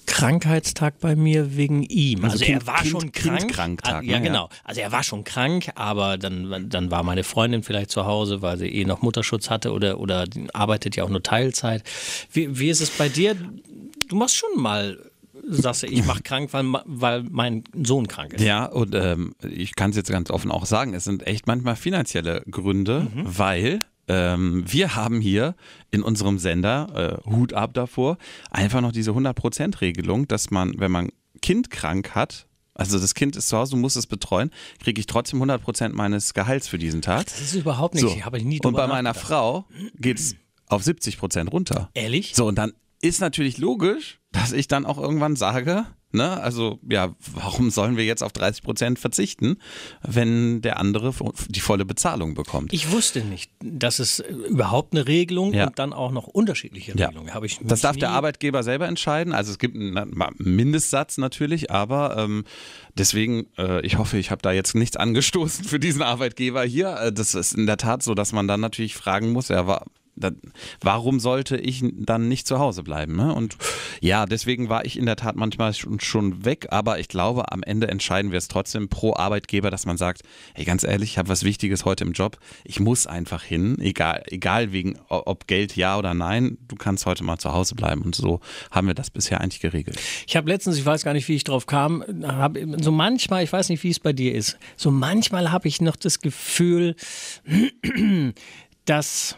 Krankheitstag 0.05 1.00
bei 1.00 1.15
mir 1.15 1.55
wegen 1.55 1.83
ihm. 1.83 2.23
Also, 2.25 2.33
Also 2.33 2.45
er 2.45 2.51
Kind- 2.57 2.67
war 2.67 2.77
Kind- 2.79 2.89
schon 2.91 3.11
krank. 3.11 3.39
Kindkranktag, 3.39 4.03
ja? 4.03 4.13
Ja. 4.13 4.19
genau. 4.19 4.50
Also 4.63 4.81
er 4.81 4.91
war 4.91 5.03
schon 5.03 5.23
krank, 5.23 5.69
aber 5.75 6.17
dann, 6.17 6.69
dann 6.69 6.91
war 6.91 7.03
meine 7.03 7.23
Freundin 7.23 7.63
vielleicht 7.63 7.91
zu 7.91 8.05
Hause, 8.05 8.41
weil 8.41 8.57
sie 8.57 8.67
eh 8.67 8.83
noch 8.85 9.01
Mutterschutz 9.01 9.50
hatte 9.50 9.71
oder, 9.71 10.00
oder 10.00 10.25
arbeitet 10.53 10.95
ja 10.97 11.03
auch 11.05 11.09
nur 11.09 11.23
Teilzeit. 11.23 11.83
Wie, 12.31 12.59
wie 12.59 12.69
ist 12.69 12.81
es 12.81 12.89
bei 12.89 13.07
dir? 13.09 13.35
Du 14.09 14.15
machst 14.17 14.35
schon 14.35 14.50
mal, 14.61 15.00
sagst 15.53 15.84
du, 15.84 15.88
ich 15.88 16.05
mach 16.05 16.24
krank, 16.24 16.50
weil, 16.53 16.65
weil 16.86 17.24
mein 17.29 17.63
Sohn 17.84 18.08
krank 18.08 18.34
ist. 18.34 18.43
Ja, 18.43 18.65
und 18.65 18.96
ähm, 18.96 19.36
ich 19.50 19.75
kann 19.75 19.91
es 19.91 19.96
jetzt 19.96 20.10
ganz 20.10 20.29
offen 20.31 20.51
auch 20.51 20.65
sagen, 20.65 20.93
es 20.93 21.03
sind 21.03 21.27
echt 21.27 21.48
manchmal 21.48 21.75
finanzielle 21.75 22.41
Gründe, 22.50 23.08
weil 23.15 23.81
ähm, 24.08 24.63
wir 24.67 24.96
haben 24.96 25.22
hier 25.22 25.55
in 25.91 26.01
unserem 26.03 26.39
Sender, 26.39 27.22
äh, 27.25 27.29
Hut 27.29 27.53
ab 27.53 27.74
davor, 27.74 28.17
einfach 28.50 28.81
noch 28.81 28.91
diese 28.91 29.12
100%-Regelung, 29.12 30.27
dass 30.27 30.51
man, 30.51 30.74
wenn 30.79 30.91
man 30.91 31.10
Kind 31.41 31.70
krank 31.70 32.15
hat, 32.15 32.48
Also 32.74 33.00
das 33.00 33.13
Kind 33.13 33.36
ist 33.36 33.50
zu 33.50 33.58
Hause, 33.58 33.72
du 33.72 33.77
musst 33.77 33.98
es 33.98 34.08
betreuen, 34.08 34.50
kriege 34.84 35.00
ich 35.00 35.05
trotzdem 35.05 35.38
100 35.38 35.62
Prozent 35.62 35.96
meines 35.96 36.34
Gehalts 36.34 36.67
für 36.67 36.77
diesen 36.77 37.01
Tag. 37.01 37.25
Das 37.25 37.41
ist 37.41 37.53
überhaupt 37.55 37.96
nicht, 37.96 38.03
So. 38.08 38.25
habe 38.25 38.38
ich 38.38 38.43
nie 38.43 38.60
Und 38.63 38.74
bei 38.74 38.88
meiner. 38.88 39.13
Frau 39.13 39.65
geht 40.00 40.20
es 40.20 40.36
auf 40.67 40.84
70 40.84 41.17
Prozent 41.17 41.51
runter. 41.51 41.89
Ehrlich? 41.93 42.34
So, 42.34 42.48
und 42.48 42.55
dann 42.55 42.74
ist 43.01 43.20
natürlich 43.22 43.58
logisch, 43.58 44.20
dass 44.31 44.51
ich 44.53 44.67
dann 44.67 44.86
auch 44.86 44.98
irgendwann 44.98 45.36
sage, 45.36 45.86
ne, 46.13 46.39
also 46.41 46.79
ja, 46.89 47.15
warum 47.34 47.70
sollen 47.70 47.98
wir 47.98 48.05
jetzt 48.05 48.22
auf 48.24 48.31
30 48.31 48.63
Prozent 48.63 49.00
verzichten, 49.00 49.58
wenn 50.03 50.62
der 50.62 50.77
andere 50.79 51.13
die 51.50 51.60
volle 51.60 51.84
Bezahlung 51.86 52.34
bekommt? 52.34 52.72
Ich 52.74 52.91
wusste 52.91 53.22
nicht, 53.22 53.51
dass 53.62 54.00
es 54.00 54.20
äh, 54.20 54.31
überhaupt 54.31 54.93
eine 54.93 55.08
Regelung 55.08 55.53
Ja. 55.53 55.67
und 55.67 55.79
dann 55.79 55.91
auch 55.93 56.12
noch 56.12 56.27
unterschiedliche 56.27 56.98
Ja. 56.98 57.08
Regelungen 57.08 57.34
habe 57.34 57.46
ich 57.46 57.60
Das 57.62 57.81
darf 57.81 57.98
der 57.98 58.12
Arbeitgeber 58.12 58.63
selber 58.63 58.88
entscheiden. 58.88 59.34
Also 59.34 59.51
es 59.51 59.58
gibt 59.60 59.75
einen 59.75 60.13
Mindestsatz 60.38 61.17
natürlich, 61.17 61.72
aber 61.72 62.17
ähm, 62.17 62.46
deswegen, 62.98 63.48
äh, 63.58 63.86
ich 63.86 63.98
hoffe, 63.98 64.17
ich 64.17 64.31
habe 64.31 64.41
da 64.41 64.51
jetzt 64.51 64.75
nichts 64.75 64.96
angestoßen 64.98 65.65
für 65.65 65.79
diesen 65.79 66.01
Arbeitgeber 66.03 66.63
hier. 66.63 66.96
Äh, 66.98 67.12
das 67.13 67.36
ist 67.36 67.53
in 67.53 67.65
der 67.65 67.77
Tat 67.77 68.03
so, 68.03 68.13
dass 68.13 68.31
man 68.31 68.48
dann 68.48 68.60
natürlich 68.62 68.96
fragen 68.96 69.31
muss, 69.31 69.50
ja, 69.50 69.84
da, 70.15 70.32
warum 70.82 71.20
sollte 71.20 71.58
ich 71.58 71.84
dann 71.94 72.27
nicht 72.27 72.48
zu 72.48 72.60
Hause 72.60 72.84
bleiben? 72.84 73.15
Ne? 73.15 73.34
Und 73.34 73.58
ja, 74.01 74.25
deswegen 74.25 74.70
war 74.70 74.86
ich 74.86 74.98
in 74.98 75.06
der 75.06 75.15
Tat 75.15 75.36
manchmal 75.36 75.74
schon, 75.74 76.00
schon 76.00 76.46
weg, 76.46 76.68
aber 76.70 77.00
ich 77.00 77.08
glaube, 77.08 77.51
am 77.51 77.63
Ende 77.63 77.88
entscheiden 77.88 78.32
wir 78.32 78.38
es 78.38 78.48
trotzdem 78.48 78.89
pro 78.89 79.15
Arbeitgeber, 79.15 79.72
dass 79.72 79.86
man 79.86 79.98
sagt, 79.98 80.22
hey, 80.53 80.65
ganz 80.65 80.84
ehrlich, 80.84 81.12
ich 81.12 81.18
habe 81.18 81.30
was 81.30 81.44
Wichtiges 81.44 81.86
heute 81.86 82.03
im 82.03 82.12
Job, 82.13 82.38
ich 82.63 82.80
muss 82.80 83.08
einfach 83.08 83.44
hin, 83.44 83.80
egal, 83.80 84.24
egal 84.27 84.72
wegen, 84.72 84.98
ob 85.08 85.48
Geld 85.48 85.75
ja 85.75 85.98
oder 85.98 86.13
nein, 86.13 86.58
du 86.68 86.75
kannst 86.75 87.06
heute 87.06 87.24
mal 87.24 87.38
zu 87.38 87.53
Hause 87.53 87.75
bleiben 87.75 88.01
und 88.01 88.15
so 88.15 88.39
haben 88.70 88.88
wir 88.88 88.94
das 88.94 89.10
bisher 89.10 89.41
eigentlich 89.41 89.62
geregelt. 89.62 90.00
Ich 90.27 90.36
habe 90.36 90.50
letztens, 90.50 90.77
ich 90.77 90.86
weiß 90.86 91.03
gar 91.03 91.13
nicht, 91.13 91.27
wie 91.27 91.36
ich 91.36 91.44
drauf 91.44 91.65
kam, 91.65 92.03
hab, 92.24 92.58
so 92.82 92.91
manchmal, 92.91 93.44
ich 93.44 93.51
weiß 93.51 93.70
nicht, 93.70 93.84
wie 93.84 93.89
es 93.89 94.00
bei 94.00 94.13
dir 94.13 94.34
ist, 94.34 94.58
so 94.75 94.91
manchmal 94.91 95.51
habe 95.51 95.68
ich 95.68 95.82
noch 95.82 95.96
das 95.96 96.20
Gefühl, 96.20 96.96
dass 98.86 99.38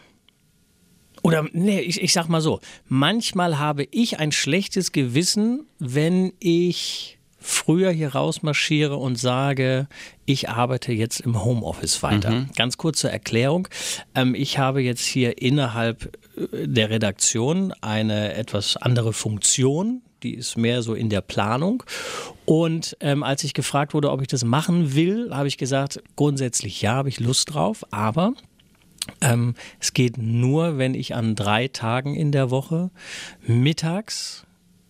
oder 1.24 1.46
nee, 1.52 1.80
ich, 1.80 2.02
ich 2.02 2.12
sag 2.12 2.28
mal 2.28 2.42
so, 2.42 2.60
manchmal 2.86 3.58
habe 3.58 3.88
ich 3.90 4.18
ein 4.18 4.30
schlechtes 4.30 4.92
Gewissen, 4.92 5.66
wenn 5.78 6.34
ich 6.38 7.18
früher 7.38 7.90
hier 7.90 8.14
rausmarschiere 8.14 8.96
und 8.96 9.16
sage, 9.16 9.88
ich 10.26 10.50
arbeite 10.50 10.92
jetzt 10.92 11.20
im 11.20 11.42
Homeoffice 11.42 12.02
weiter. 12.02 12.30
Ganz 12.56 12.76
kurze 12.76 13.10
Erklärung. 13.10 13.68
Ähm, 14.14 14.34
ich 14.34 14.58
habe 14.58 14.82
jetzt 14.82 15.04
hier 15.04 15.40
innerhalb 15.40 16.14
äh, 16.36 16.68
der 16.68 16.90
Redaktion 16.90 17.72
eine 17.80 18.34
etwas 18.34 18.76
andere 18.76 19.14
Funktion. 19.14 20.02
Die 20.22 20.34
ist 20.34 20.58
mehr 20.58 20.82
so 20.82 20.92
in 20.92 21.08
der 21.08 21.22
Planung. 21.22 21.84
Und 22.44 22.98
ähm, 23.00 23.22
als 23.22 23.44
ich 23.44 23.54
gefragt 23.54 23.94
wurde, 23.94 24.10
ob 24.10 24.20
ich 24.20 24.28
das 24.28 24.44
machen 24.44 24.94
will, 24.94 25.30
habe 25.32 25.48
ich 25.48 25.56
gesagt, 25.56 26.02
grundsätzlich 26.16 26.82
ja, 26.82 26.92
habe 26.92 27.08
ich 27.08 27.18
Lust 27.18 27.54
drauf, 27.54 27.82
aber 27.90 28.34
ähm, 29.20 29.54
es 29.80 29.92
geht 29.92 30.18
nur, 30.18 30.78
wenn 30.78 30.94
ich 30.94 31.14
an 31.14 31.34
drei 31.34 31.68
Tagen 31.68 32.14
in 32.14 32.32
der 32.32 32.50
Woche 32.50 32.90
mittags 33.46 34.44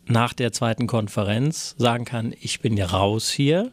nach 0.06 0.34
der 0.34 0.52
zweiten 0.52 0.86
Konferenz 0.86 1.74
sagen 1.78 2.04
kann, 2.04 2.34
ich 2.38 2.60
bin 2.60 2.76
ja 2.76 2.84
raus 2.84 3.30
hier, 3.30 3.72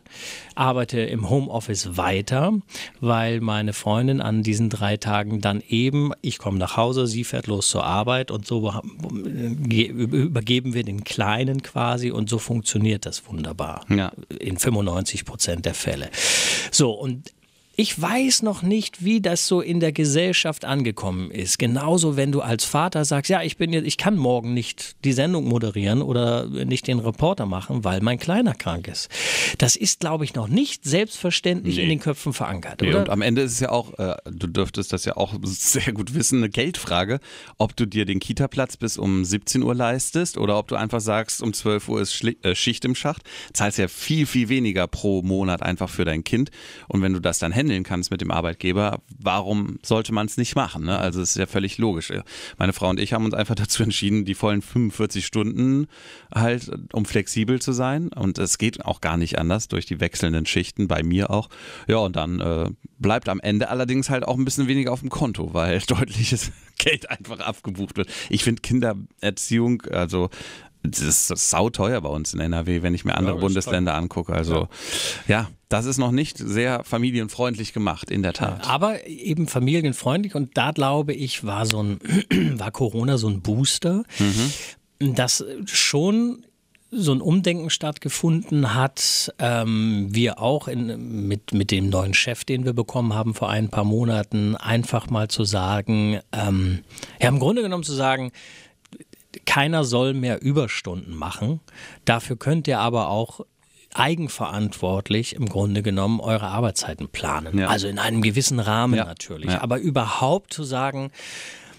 arbeite 0.55 1.01
im 1.01 1.29
Homeoffice 1.29 1.97
weiter, 1.97 2.53
weil 3.01 3.41
meine 3.41 3.73
Freundin 3.73 4.21
an 4.21 4.41
diesen 4.41 4.69
drei 4.69 4.95
Tagen 4.95 5.41
dann 5.41 5.61
eben, 5.67 6.13
ich 6.21 6.37
komme 6.37 6.57
nach 6.57 6.77
Hause, 6.77 7.05
sie 7.05 7.25
fährt 7.25 7.47
los 7.47 7.67
zur 7.69 7.83
Arbeit 7.83 8.31
und 8.31 8.47
so 8.47 8.71
ge- 9.03 9.87
übergeben 9.89 10.73
wir 10.73 10.83
den 10.83 11.03
Kleinen 11.03 11.63
quasi 11.63 12.11
und 12.11 12.29
so 12.29 12.39
funktioniert 12.39 13.05
das 13.05 13.27
wunderbar. 13.27 13.85
Ja. 13.89 14.13
In 14.39 14.57
95 14.57 15.25
Prozent 15.25 15.65
der 15.65 15.73
Fälle. 15.73 16.09
So, 16.71 16.91
und 16.91 17.29
ich 17.81 17.99
weiß 17.99 18.43
noch 18.43 18.61
nicht, 18.61 19.03
wie 19.03 19.21
das 19.21 19.47
so 19.47 19.59
in 19.59 19.79
der 19.79 19.91
Gesellschaft 19.91 20.65
angekommen 20.65 21.31
ist. 21.31 21.57
Genauso, 21.57 22.15
wenn 22.15 22.31
du 22.31 22.41
als 22.41 22.63
Vater 22.63 23.05
sagst, 23.05 23.31
ja, 23.31 23.41
ich 23.41 23.57
bin 23.57 23.73
jetzt, 23.73 23.87
ich 23.87 23.97
kann 23.97 24.17
morgen 24.17 24.53
nicht 24.53 24.95
die 25.03 25.13
Sendung 25.13 25.45
moderieren 25.45 26.03
oder 26.03 26.45
nicht 26.45 26.85
den 26.85 26.99
Reporter 26.99 27.47
machen, 27.47 27.83
weil 27.83 28.01
mein 28.01 28.19
Kleiner 28.19 28.53
krank 28.53 28.87
ist. 28.87 29.09
Das 29.57 29.75
ist, 29.75 29.99
glaube 29.99 30.25
ich, 30.25 30.35
noch 30.35 30.47
nicht 30.47 30.85
selbstverständlich 30.85 31.79
in 31.79 31.89
den 31.89 31.99
Köpfen 31.99 32.33
verankert, 32.33 32.81
Nee, 32.81 32.93
und 32.93 33.09
am 33.09 33.23
Ende 33.23 33.41
ist 33.41 33.53
es 33.53 33.59
ja 33.59 33.69
auch, 33.69 33.97
äh, 33.97 34.15
du 34.25 34.45
dürftest 34.45 34.93
das 34.93 35.05
ja 35.05 35.17
auch 35.17 35.33
sehr 35.43 35.91
gut 35.91 36.13
wissen, 36.13 36.37
eine 36.37 36.49
Geldfrage, 36.49 37.19
ob 37.57 37.75
du 37.75 37.87
dir 37.87 38.05
den 38.05 38.19
Kita-Platz 38.19 38.77
bis 38.77 38.99
um 38.99 39.25
17 39.25 39.63
Uhr 39.63 39.73
leistest 39.73 40.37
oder 40.37 40.59
ob 40.59 40.67
du 40.67 40.75
einfach 40.75 41.01
sagst, 41.01 41.41
um 41.41 41.51
12 41.51 41.89
Uhr 41.89 42.01
ist 42.01 42.13
Schli 42.13 42.37
äh, 42.43 42.53
Schicht 42.53 42.85
im 42.85 42.93
Schacht. 42.93 43.23
Zahlst 43.53 43.79
ja 43.79 43.87
viel, 43.87 44.27
viel 44.27 44.49
weniger 44.49 44.85
pro 44.85 45.23
Monat 45.23 45.63
einfach 45.63 45.89
für 45.89 46.05
dein 46.05 46.23
Kind. 46.23 46.51
Und 46.87 47.01
wenn 47.01 47.13
du 47.13 47.19
das 47.19 47.39
dann 47.39 47.51
handeln 47.71 47.83
kannst 47.83 48.11
mit 48.11 48.21
dem 48.21 48.31
Arbeitgeber, 48.31 49.01
warum 49.17 49.79
sollte 49.81 50.13
man 50.13 50.25
es 50.25 50.37
nicht 50.37 50.55
machen? 50.55 50.85
Ne? 50.85 50.97
Also 50.97 51.21
es 51.21 51.31
ist 51.31 51.37
ja 51.37 51.45
völlig 51.45 51.77
logisch. 51.77 52.11
Meine 52.57 52.73
Frau 52.73 52.89
und 52.89 52.99
ich 52.99 53.13
haben 53.13 53.25
uns 53.25 53.33
einfach 53.33 53.55
dazu 53.61 53.83
entschieden, 53.83 54.25
die 54.25 54.35
vollen 54.35 54.61
45 54.61 55.25
Stunden 55.25 55.87
halt, 56.33 56.69
um 56.91 57.05
flexibel 57.05 57.61
zu 57.61 57.71
sein. 57.71 58.09
Und 58.09 58.37
es 58.37 58.57
geht 58.57 58.85
auch 58.85 59.01
gar 59.01 59.17
nicht 59.17 59.39
anders 59.39 59.67
durch 59.69 59.85
die 59.85 59.99
wechselnden 59.99 60.45
Schichten, 60.45 60.87
bei 60.87 61.03
mir 61.03 61.31
auch. 61.31 61.49
Ja, 61.87 61.97
und 61.97 62.15
dann 62.15 62.39
äh, 62.39 62.69
bleibt 62.99 63.29
am 63.29 63.39
Ende 63.39 63.69
allerdings 63.69 64.09
halt 64.09 64.27
auch 64.27 64.37
ein 64.37 64.45
bisschen 64.45 64.67
weniger 64.67 64.91
auf 64.91 64.99
dem 64.99 65.09
Konto, 65.09 65.53
weil 65.53 65.79
deutliches 65.87 66.51
Geld 66.77 67.09
einfach 67.09 67.39
abgebucht 67.39 67.97
wird. 67.97 68.09
Ich 68.29 68.43
finde 68.43 68.61
Kindererziehung, 68.61 69.83
also 69.83 70.29
das 70.83 71.01
ist 71.01 71.27
sauteuer 71.49 72.01
bei 72.01 72.09
uns 72.09 72.33
in 72.33 72.39
NRW, 72.39 72.81
wenn 72.81 72.95
ich 72.95 73.05
mir 73.05 73.15
andere 73.15 73.35
ist 73.35 73.41
Bundesländer 73.41 73.93
angucke. 73.93 74.33
Also 74.33 74.67
ja. 75.27 75.49
das 75.69 75.85
ist 75.85 75.97
noch 75.97 76.11
nicht 76.11 76.37
sehr 76.37 76.83
familienfreundlich 76.83 77.73
gemacht, 77.73 78.09
in 78.09 78.23
der 78.23 78.33
Tat. 78.33 78.67
Aber 78.67 79.07
eben 79.07 79.47
familienfreundlich 79.47 80.35
und 80.35 80.57
da 80.57 80.71
glaube 80.71 81.13
ich, 81.13 81.43
war 81.43 81.65
so 81.65 81.83
ein, 81.83 81.99
war 82.57 82.71
Corona 82.71 83.17
so 83.17 83.27
ein 83.27 83.41
Booster, 83.41 84.03
dass 84.99 85.43
schon 85.65 86.45
so 86.91 87.13
ein 87.13 87.21
Umdenken 87.21 87.69
stattgefunden 87.69 88.75
hat. 88.75 89.33
Ähm, 89.39 90.09
wir 90.11 90.41
auch 90.41 90.67
in, 90.67 91.27
mit, 91.27 91.53
mit 91.53 91.71
dem 91.71 91.89
neuen 91.89 92.13
Chef, 92.13 92.43
den 92.43 92.65
wir 92.65 92.73
bekommen 92.73 93.13
haben 93.13 93.33
vor 93.33 93.49
ein 93.49 93.69
paar 93.69 93.85
Monaten, 93.85 94.57
einfach 94.57 95.09
mal 95.09 95.29
zu 95.29 95.45
sagen, 95.45 96.19
ähm, 96.33 96.79
ja, 97.21 97.29
im 97.29 97.39
Grunde 97.39 97.61
genommen 97.61 97.83
zu 97.83 97.93
sagen, 97.93 98.31
keiner 99.45 99.83
soll 99.83 100.13
mehr 100.13 100.41
Überstunden 100.41 101.15
machen. 101.15 101.59
Dafür 102.05 102.37
könnt 102.37 102.67
ihr 102.67 102.79
aber 102.79 103.09
auch 103.09 103.41
eigenverantwortlich 103.93 105.35
im 105.35 105.47
Grunde 105.47 105.81
genommen 105.83 106.19
eure 106.19 106.47
Arbeitszeiten 106.47 107.09
planen. 107.09 107.57
Ja. 107.57 107.67
Also 107.67 107.87
in 107.87 107.99
einem 107.99 108.21
gewissen 108.21 108.59
Rahmen 108.59 108.95
Ja. 108.95 109.05
natürlich. 109.05 109.51
Ja. 109.51 109.61
Aber 109.61 109.79
überhaupt 109.79 110.53
zu 110.53 110.63
sagen, 110.63 111.11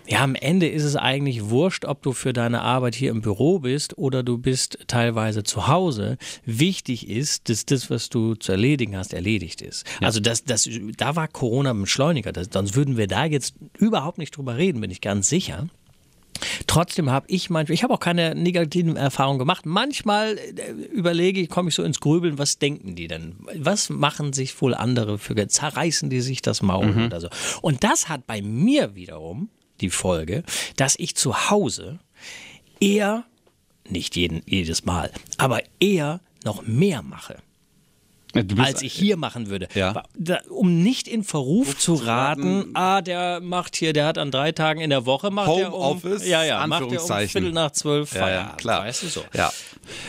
ja, 0.07 0.21
am 0.21 0.35
Ende 0.35 0.69
ist 0.69 0.83
es 0.83 0.97
eigentlich 0.97 1.49
wurscht, 1.49 1.85
ob 1.85 2.03
du 2.03 2.13
für 2.13 2.33
deine 2.33 2.63
Arbeit 2.63 2.97
hier 2.97 3.11
im 3.13 3.23
Büro 3.23 3.61
bist 3.61 3.97
oder 3.97 4.25
du 4.25 4.37
bist 4.37 4.79
teilweise 4.89 5.45
zu 5.45 5.69
Hause. 5.69 6.19
Wichtig 6.45 7.09
ist, 7.09 7.49
dass 7.49 7.67
das, 7.67 7.89
was 7.89 8.09
du 8.09 8.35
zu 8.35 8.51
erledigen 8.53 8.97
hast, 8.97 9.15
erledigt 9.15 9.63
ist. 9.63 9.87
Also 10.01 10.19
das, 10.19 10.43
das, 10.45 10.69
da 10.97 11.15
war 11.15 11.29
Corona 11.29 11.71
ein 11.71 11.81
Beschleuniger. 11.83 12.33
Das, 12.33 12.49
sonst 12.53 12.75
würden 12.75 12.97
wir 12.97 13.07
da 13.07 13.25
jetzt 13.27 13.55
überhaupt 13.79 14.19
nicht 14.19 14.37
drüber 14.37 14.57
reden, 14.57 14.81
bin 14.81 14.91
ich 14.91 15.01
ganz 15.01 15.29
sicher. 15.29 15.69
Trotzdem 16.67 17.11
habe 17.11 17.27
ich 17.29 17.51
manchmal, 17.51 17.75
ich 17.75 17.83
habe 17.83 17.95
auch 17.95 18.01
keine 18.01 18.35
negativen 18.35 18.97
Erfahrungen 18.97 19.39
gemacht. 19.39 19.67
Manchmal 19.67 20.39
äh, 20.39 20.71
überlege 20.93 21.41
ich, 21.41 21.49
komme 21.49 21.69
ich 21.69 21.75
so 21.75 21.83
ins 21.83 22.01
Grübeln, 22.01 22.39
was 22.39 22.59
denken 22.59 22.95
die 22.95 23.09
denn? 23.09 23.37
Was 23.55 23.91
machen 23.91 24.33
sich 24.33 24.61
wohl 24.61 24.75
andere 24.75 25.19
für, 25.19 25.47
zerreißen 25.47 26.11
die 26.11 26.21
sich 26.21 26.43
das 26.43 26.63
Maul 26.63 27.07
oder 27.07 27.21
so? 27.21 27.29
Und 27.61 27.85
das 27.85 28.09
hat 28.09 28.27
bei 28.27 28.43
mir 28.43 28.95
wiederum 28.95 29.49
die 29.81 29.91
Folge, 29.91 30.45
dass 30.77 30.97
ich 30.99 31.17
zu 31.17 31.51
Hause 31.51 31.99
eher, 32.81 33.25
nicht 33.89 34.17
jeden, 34.17 34.43
jedes 34.47 34.85
Mal, 34.85 35.11
aber 35.39 35.63
eher 35.81 36.21
noch 36.45 36.67
mehr 36.67 37.03
mache 37.03 37.37
als 38.59 38.83
ich 38.83 38.93
hier 38.93 39.17
machen 39.17 39.49
würde. 39.49 39.69
Ja. 39.75 40.05
Da, 40.17 40.41
um 40.49 40.83
nicht 40.83 41.09
in 41.09 41.25
Verruf 41.25 41.79
zu 41.79 41.95
raten, 41.95 42.71
ah, 42.75 43.01
der 43.03 43.41
macht 43.41 43.77
hier, 43.77 43.93
der 43.93 44.07
hat 44.07 44.19
an 44.19 44.31
drei 44.31 44.53
Tagen 44.53 44.81
in 44.81 44.91
der 44.91 45.07
Woche, 45.07 45.31
macht 45.31 45.49
er 45.49 45.73
um, 45.73 45.83
Homeoffice, 45.83 46.27
ja, 46.27 46.43
ja, 46.45 46.67
macht 46.67 46.81
er 46.81 46.87
um 46.87 46.93
Anführungszeichen. 46.93 47.31
Viertel 47.43 47.53
nach 47.53 47.71
zwölf 47.73 48.13
Ja, 48.15 48.19
ja, 48.21 48.25
Feierabend. 48.27 48.59
klar. 48.59 48.85
Weißt 48.85 49.03
du 49.03 49.07
so. 49.09 49.25
Ja. 49.35 49.53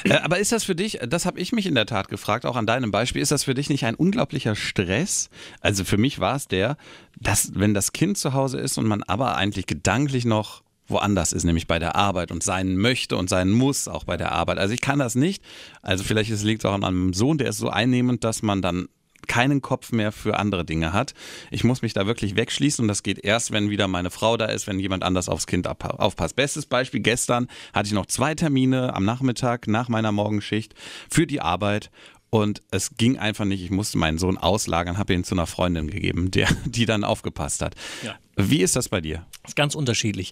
Äh, 0.03 0.13
Aber 0.15 0.39
ist 0.39 0.51
das 0.51 0.63
für 0.63 0.75
dich, 0.75 0.99
das 1.07 1.25
habe 1.25 1.39
ich 1.39 1.51
mich 1.51 1.65
in 1.65 1.75
der 1.75 1.85
Tat 1.85 2.07
gefragt, 2.07 2.45
auch 2.45 2.55
an 2.55 2.65
deinem 2.65 2.91
Beispiel, 2.91 3.21
ist 3.21 3.31
das 3.31 3.43
für 3.43 3.53
dich 3.53 3.69
nicht 3.69 3.85
ein 3.85 3.95
unglaublicher 3.95 4.55
Stress? 4.55 5.29
Also 5.61 5.83
für 5.83 5.97
mich 5.97 6.19
war 6.19 6.35
es 6.35 6.47
der, 6.47 6.77
dass 7.19 7.51
wenn 7.55 7.73
das 7.73 7.91
Kind 7.93 8.17
zu 8.17 8.33
Hause 8.33 8.59
ist 8.59 8.77
und 8.77 8.85
man 8.87 9.03
aber 9.03 9.35
eigentlich 9.35 9.65
gedanklich 9.67 10.25
noch 10.25 10.62
woanders 10.93 11.33
ist, 11.33 11.43
nämlich 11.43 11.67
bei 11.67 11.79
der 11.79 11.95
Arbeit 11.95 12.31
und 12.31 12.43
sein 12.43 12.77
möchte 12.77 13.17
und 13.17 13.29
sein 13.29 13.51
muss 13.51 13.87
auch 13.87 14.05
bei 14.05 14.15
der 14.15 14.31
Arbeit. 14.31 14.57
Also 14.57 14.73
ich 14.73 14.81
kann 14.81 14.99
das 14.99 15.15
nicht. 15.15 15.43
Also 15.81 16.03
vielleicht 16.03 16.29
liegt 16.43 16.63
es 16.63 16.69
auch 16.69 16.73
an 16.73 16.81
meinem 16.81 17.13
Sohn, 17.13 17.37
der 17.37 17.49
ist 17.49 17.57
so 17.57 17.69
einnehmend, 17.69 18.23
dass 18.23 18.41
man 18.41 18.61
dann 18.61 18.87
keinen 19.27 19.61
Kopf 19.61 19.91
mehr 19.91 20.11
für 20.11 20.37
andere 20.37 20.65
Dinge 20.65 20.93
hat. 20.93 21.13
Ich 21.51 21.63
muss 21.63 21.81
mich 21.81 21.93
da 21.93 22.05
wirklich 22.05 22.35
wegschließen 22.35 22.83
und 22.83 22.87
das 22.87 23.03
geht 23.03 23.23
erst, 23.23 23.51
wenn 23.51 23.69
wieder 23.69 23.87
meine 23.87 24.11
Frau 24.11 24.37
da 24.37 24.45
ist, 24.45 24.67
wenn 24.67 24.79
jemand 24.79 25.03
anders 25.03 25.29
aufs 25.29 25.47
Kind 25.47 25.67
aufpasst. 25.67 26.35
Bestes 26.35 26.65
Beispiel, 26.65 26.99
gestern 26.99 27.47
hatte 27.73 27.87
ich 27.87 27.93
noch 27.93 28.05
zwei 28.05 28.35
Termine 28.35 28.93
am 28.93 29.05
Nachmittag 29.05 29.67
nach 29.67 29.89
meiner 29.89 30.11
Morgenschicht 30.11 30.73
für 31.09 31.27
die 31.27 31.41
Arbeit 31.41 31.89
und 32.33 32.63
es 32.71 32.97
ging 32.97 33.19
einfach 33.19 33.45
nicht. 33.45 33.63
Ich 33.63 33.69
musste 33.69 33.99
meinen 33.99 34.17
Sohn 34.17 34.39
auslagern, 34.39 34.97
habe 34.97 35.13
ihn 35.13 35.23
zu 35.23 35.35
einer 35.35 35.45
Freundin 35.45 35.91
gegeben, 35.91 36.31
der, 36.31 36.47
die 36.65 36.87
dann 36.87 37.03
aufgepasst 37.03 37.61
hat. 37.61 37.75
Ja. 38.01 38.15
Wie 38.35 38.63
ist 38.63 38.75
das 38.75 38.89
bei 38.89 39.01
dir? 39.01 39.27
Das 39.43 39.51
ist 39.51 39.55
ganz 39.55 39.75
unterschiedlich. 39.75 40.31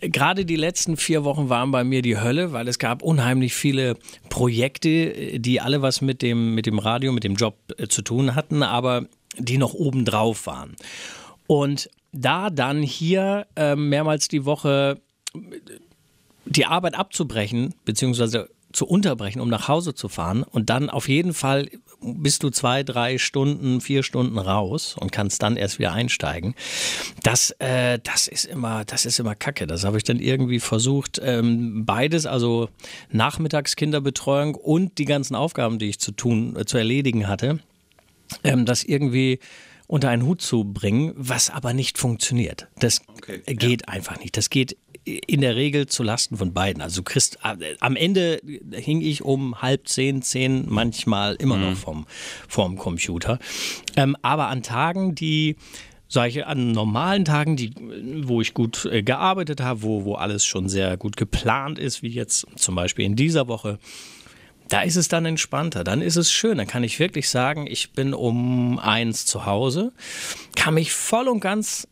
Gerade 0.00 0.46
die 0.46 0.56
letzten 0.56 0.96
vier 0.96 1.22
Wochen 1.22 1.50
waren 1.50 1.70
bei 1.70 1.84
mir 1.84 2.00
die 2.00 2.18
Hölle, 2.18 2.52
weil 2.52 2.66
es 2.66 2.78
gab 2.78 3.02
unheimlich 3.02 3.54
viele 3.54 3.98
Projekte, 4.30 5.38
die 5.38 5.60
alle 5.60 5.82
was 5.82 6.00
mit 6.00 6.22
dem, 6.22 6.54
mit 6.54 6.64
dem 6.64 6.78
Radio, 6.78 7.12
mit 7.12 7.24
dem 7.24 7.34
Job 7.34 7.58
äh, 7.76 7.88
zu 7.88 8.00
tun 8.00 8.34
hatten, 8.34 8.62
aber 8.62 9.04
die 9.36 9.58
noch 9.58 9.74
obendrauf 9.74 10.46
waren. 10.46 10.76
Und 11.46 11.90
da 12.12 12.48
dann 12.48 12.80
hier 12.80 13.46
äh, 13.54 13.76
mehrmals 13.76 14.28
die 14.28 14.46
Woche 14.46 14.98
die 16.46 16.64
Arbeit 16.64 16.94
abzubrechen, 16.94 17.74
beziehungsweise 17.84 18.48
zu 18.74 18.86
unterbrechen, 18.86 19.40
um 19.40 19.48
nach 19.48 19.68
Hause 19.68 19.94
zu 19.94 20.08
fahren 20.08 20.42
und 20.42 20.68
dann 20.68 20.90
auf 20.90 21.08
jeden 21.08 21.32
Fall 21.32 21.68
bist 22.00 22.42
du 22.42 22.50
zwei, 22.50 22.82
drei 22.82 23.18
Stunden, 23.18 23.80
vier 23.80 24.02
Stunden 24.02 24.38
raus 24.38 24.96
und 24.98 25.12
kannst 25.12 25.42
dann 25.42 25.56
erst 25.56 25.78
wieder 25.78 25.92
einsteigen. 25.92 26.54
Das, 27.22 27.50
äh, 27.60 27.98
das 28.02 28.28
ist 28.28 28.44
immer, 28.44 28.84
das 28.84 29.06
ist 29.06 29.18
immer 29.18 29.34
Kacke. 29.34 29.66
Das 29.66 29.84
habe 29.84 29.96
ich 29.96 30.04
dann 30.04 30.18
irgendwie 30.18 30.60
versucht, 30.60 31.20
ähm, 31.22 31.86
beides, 31.86 32.26
also 32.26 32.68
Nachmittagskinderbetreuung 33.10 34.54
und 34.54 34.98
die 34.98 35.04
ganzen 35.04 35.34
Aufgaben, 35.34 35.78
die 35.78 35.88
ich 35.88 36.00
zu 36.00 36.12
tun, 36.12 36.56
äh, 36.56 36.64
zu 36.64 36.76
erledigen 36.76 37.28
hatte, 37.28 37.60
ähm, 38.42 38.66
das 38.66 38.84
irgendwie 38.84 39.38
unter 39.86 40.08
einen 40.08 40.24
Hut 40.24 40.40
zu 40.40 40.64
bringen, 40.64 41.12
was 41.16 41.50
aber 41.50 41.72
nicht 41.74 41.98
funktioniert. 41.98 42.68
Das 42.78 43.02
Okay, 43.16 43.42
geht 43.46 43.82
ja. 43.82 43.88
einfach 43.88 44.18
nicht. 44.18 44.36
Das 44.36 44.50
geht 44.50 44.76
in 45.04 45.40
der 45.40 45.56
Regel 45.56 45.86
zu 45.86 46.02
Lasten 46.02 46.36
von 46.36 46.52
beiden. 46.52 46.82
Also 46.82 47.02
Christ, 47.02 47.38
am 47.80 47.96
Ende 47.96 48.40
hing 48.72 49.00
ich 49.00 49.22
um 49.22 49.60
halb 49.60 49.86
zehn, 49.88 50.22
zehn 50.22 50.66
manchmal 50.68 51.34
immer 51.36 51.56
noch 51.56 51.76
vom, 51.76 52.06
vom 52.48 52.78
Computer. 52.78 53.38
Ähm, 53.96 54.16
aber 54.22 54.48
an 54.48 54.62
Tagen, 54.62 55.14
die 55.14 55.56
sage 56.08 56.28
ich, 56.28 56.46
an 56.46 56.72
normalen 56.72 57.24
Tagen, 57.24 57.56
die, 57.56 57.72
wo 58.22 58.40
ich 58.40 58.54
gut 58.54 58.86
äh, 58.86 59.02
gearbeitet 59.02 59.60
habe, 59.60 59.82
wo, 59.82 60.04
wo 60.04 60.14
alles 60.14 60.44
schon 60.46 60.68
sehr 60.68 60.96
gut 60.96 61.16
geplant 61.16 61.78
ist, 61.78 62.02
wie 62.02 62.08
jetzt 62.08 62.46
zum 62.56 62.74
Beispiel 62.74 63.04
in 63.04 63.16
dieser 63.16 63.48
Woche, 63.48 63.78
da 64.68 64.82
ist 64.82 64.96
es 64.96 65.08
dann 65.08 65.26
entspannter, 65.26 65.84
dann 65.84 66.00
ist 66.00 66.16
es 66.16 66.32
schön. 66.32 66.56
Dann 66.56 66.66
kann 66.66 66.84
ich 66.84 66.98
wirklich 66.98 67.28
sagen, 67.28 67.66
ich 67.68 67.92
bin 67.92 68.14
um 68.14 68.78
eins 68.78 69.26
zu 69.26 69.44
Hause, 69.44 69.92
kann 70.56 70.74
mich 70.74 70.92
voll 70.92 71.28
und 71.28 71.40
ganz 71.40 71.88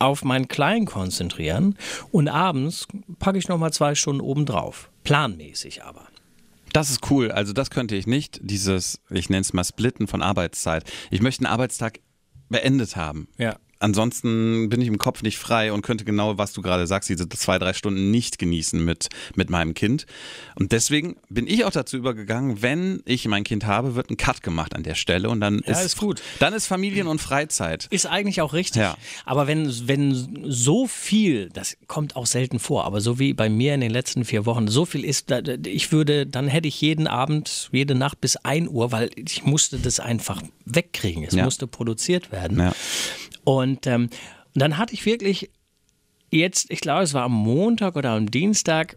auf 0.00 0.24
meinen 0.24 0.48
Kleinen 0.48 0.86
konzentrieren 0.86 1.76
und 2.10 2.28
abends 2.28 2.88
packe 3.18 3.38
ich 3.38 3.48
nochmal 3.48 3.72
zwei 3.72 3.94
Stunden 3.94 4.20
obendrauf. 4.20 4.90
Planmäßig 5.04 5.84
aber. 5.84 6.06
Das 6.72 6.90
ist 6.90 7.10
cool. 7.10 7.30
Also 7.32 7.52
das 7.52 7.70
könnte 7.70 7.96
ich 7.96 8.06
nicht. 8.06 8.40
Dieses, 8.42 9.00
ich 9.10 9.28
nenne 9.28 9.42
es 9.42 9.52
mal 9.52 9.64
Splitten 9.64 10.06
von 10.06 10.22
Arbeitszeit. 10.22 10.84
Ich 11.10 11.20
möchte 11.20 11.44
einen 11.44 11.52
Arbeitstag 11.52 12.00
beendet 12.48 12.96
haben. 12.96 13.28
Ja 13.38 13.56
ansonsten 13.80 14.68
bin 14.68 14.80
ich 14.80 14.88
im 14.88 14.98
Kopf 14.98 15.22
nicht 15.22 15.38
frei 15.38 15.72
und 15.72 15.82
könnte 15.82 16.04
genau, 16.04 16.38
was 16.38 16.52
du 16.52 16.62
gerade 16.62 16.86
sagst, 16.86 17.08
diese 17.08 17.28
zwei, 17.28 17.58
drei 17.58 17.72
Stunden 17.72 18.10
nicht 18.10 18.38
genießen 18.38 18.82
mit, 18.84 19.08
mit 19.34 19.50
meinem 19.50 19.74
Kind. 19.74 20.06
Und 20.54 20.72
deswegen 20.72 21.16
bin 21.28 21.46
ich 21.46 21.64
auch 21.64 21.70
dazu 21.70 21.96
übergegangen, 21.96 22.62
wenn 22.62 23.02
ich 23.04 23.26
mein 23.26 23.42
Kind 23.44 23.66
habe, 23.66 23.94
wird 23.94 24.10
ein 24.10 24.16
Cut 24.16 24.42
gemacht 24.42 24.76
an 24.76 24.82
der 24.82 24.94
Stelle 24.94 25.28
und 25.30 25.40
dann 25.40 25.60
ja, 25.66 25.72
ist, 25.72 25.84
ist 25.84 25.96
gut. 25.98 26.22
Dann 26.38 26.54
ist 26.54 26.66
Familien- 26.66 27.06
und 27.08 27.20
Freizeit. 27.20 27.86
Ist 27.90 28.06
eigentlich 28.06 28.40
auch 28.42 28.52
richtig. 28.52 28.82
Ja. 28.82 28.96
Aber 29.24 29.46
wenn, 29.46 29.88
wenn 29.88 30.44
so 30.48 30.86
viel, 30.86 31.48
das 31.48 31.76
kommt 31.86 32.16
auch 32.16 32.26
selten 32.26 32.58
vor, 32.58 32.84
aber 32.84 33.00
so 33.00 33.18
wie 33.18 33.32
bei 33.32 33.48
mir 33.48 33.74
in 33.74 33.80
den 33.80 33.90
letzten 33.90 34.24
vier 34.24 34.46
Wochen, 34.46 34.68
so 34.68 34.84
viel 34.84 35.04
ist, 35.04 35.32
ich 35.66 35.90
würde, 35.90 36.26
dann 36.26 36.46
hätte 36.48 36.68
ich 36.68 36.80
jeden 36.80 37.06
Abend, 37.06 37.68
jede 37.72 37.94
Nacht 37.94 38.20
bis 38.20 38.36
1 38.36 38.68
Uhr, 38.68 38.92
weil 38.92 39.10
ich 39.16 39.44
musste 39.44 39.78
das 39.78 40.00
einfach 40.00 40.42
wegkriegen. 40.66 41.24
Es 41.24 41.34
Ja. 41.34 41.44
musste 41.44 41.66
produziert 41.66 42.30
werden. 42.32 42.58
Ja. 42.58 42.72
Und, 43.44 43.86
ähm, 43.86 44.10
dann 44.54 44.78
hatte 44.78 44.94
ich 44.94 45.06
wirklich 45.06 45.50
jetzt, 46.30 46.70
ich 46.70 46.80
glaube, 46.80 47.02
es 47.02 47.14
war 47.14 47.24
am 47.24 47.32
Montag 47.32 47.96
oder 47.96 48.10
am 48.10 48.30
Dienstag, 48.30 48.96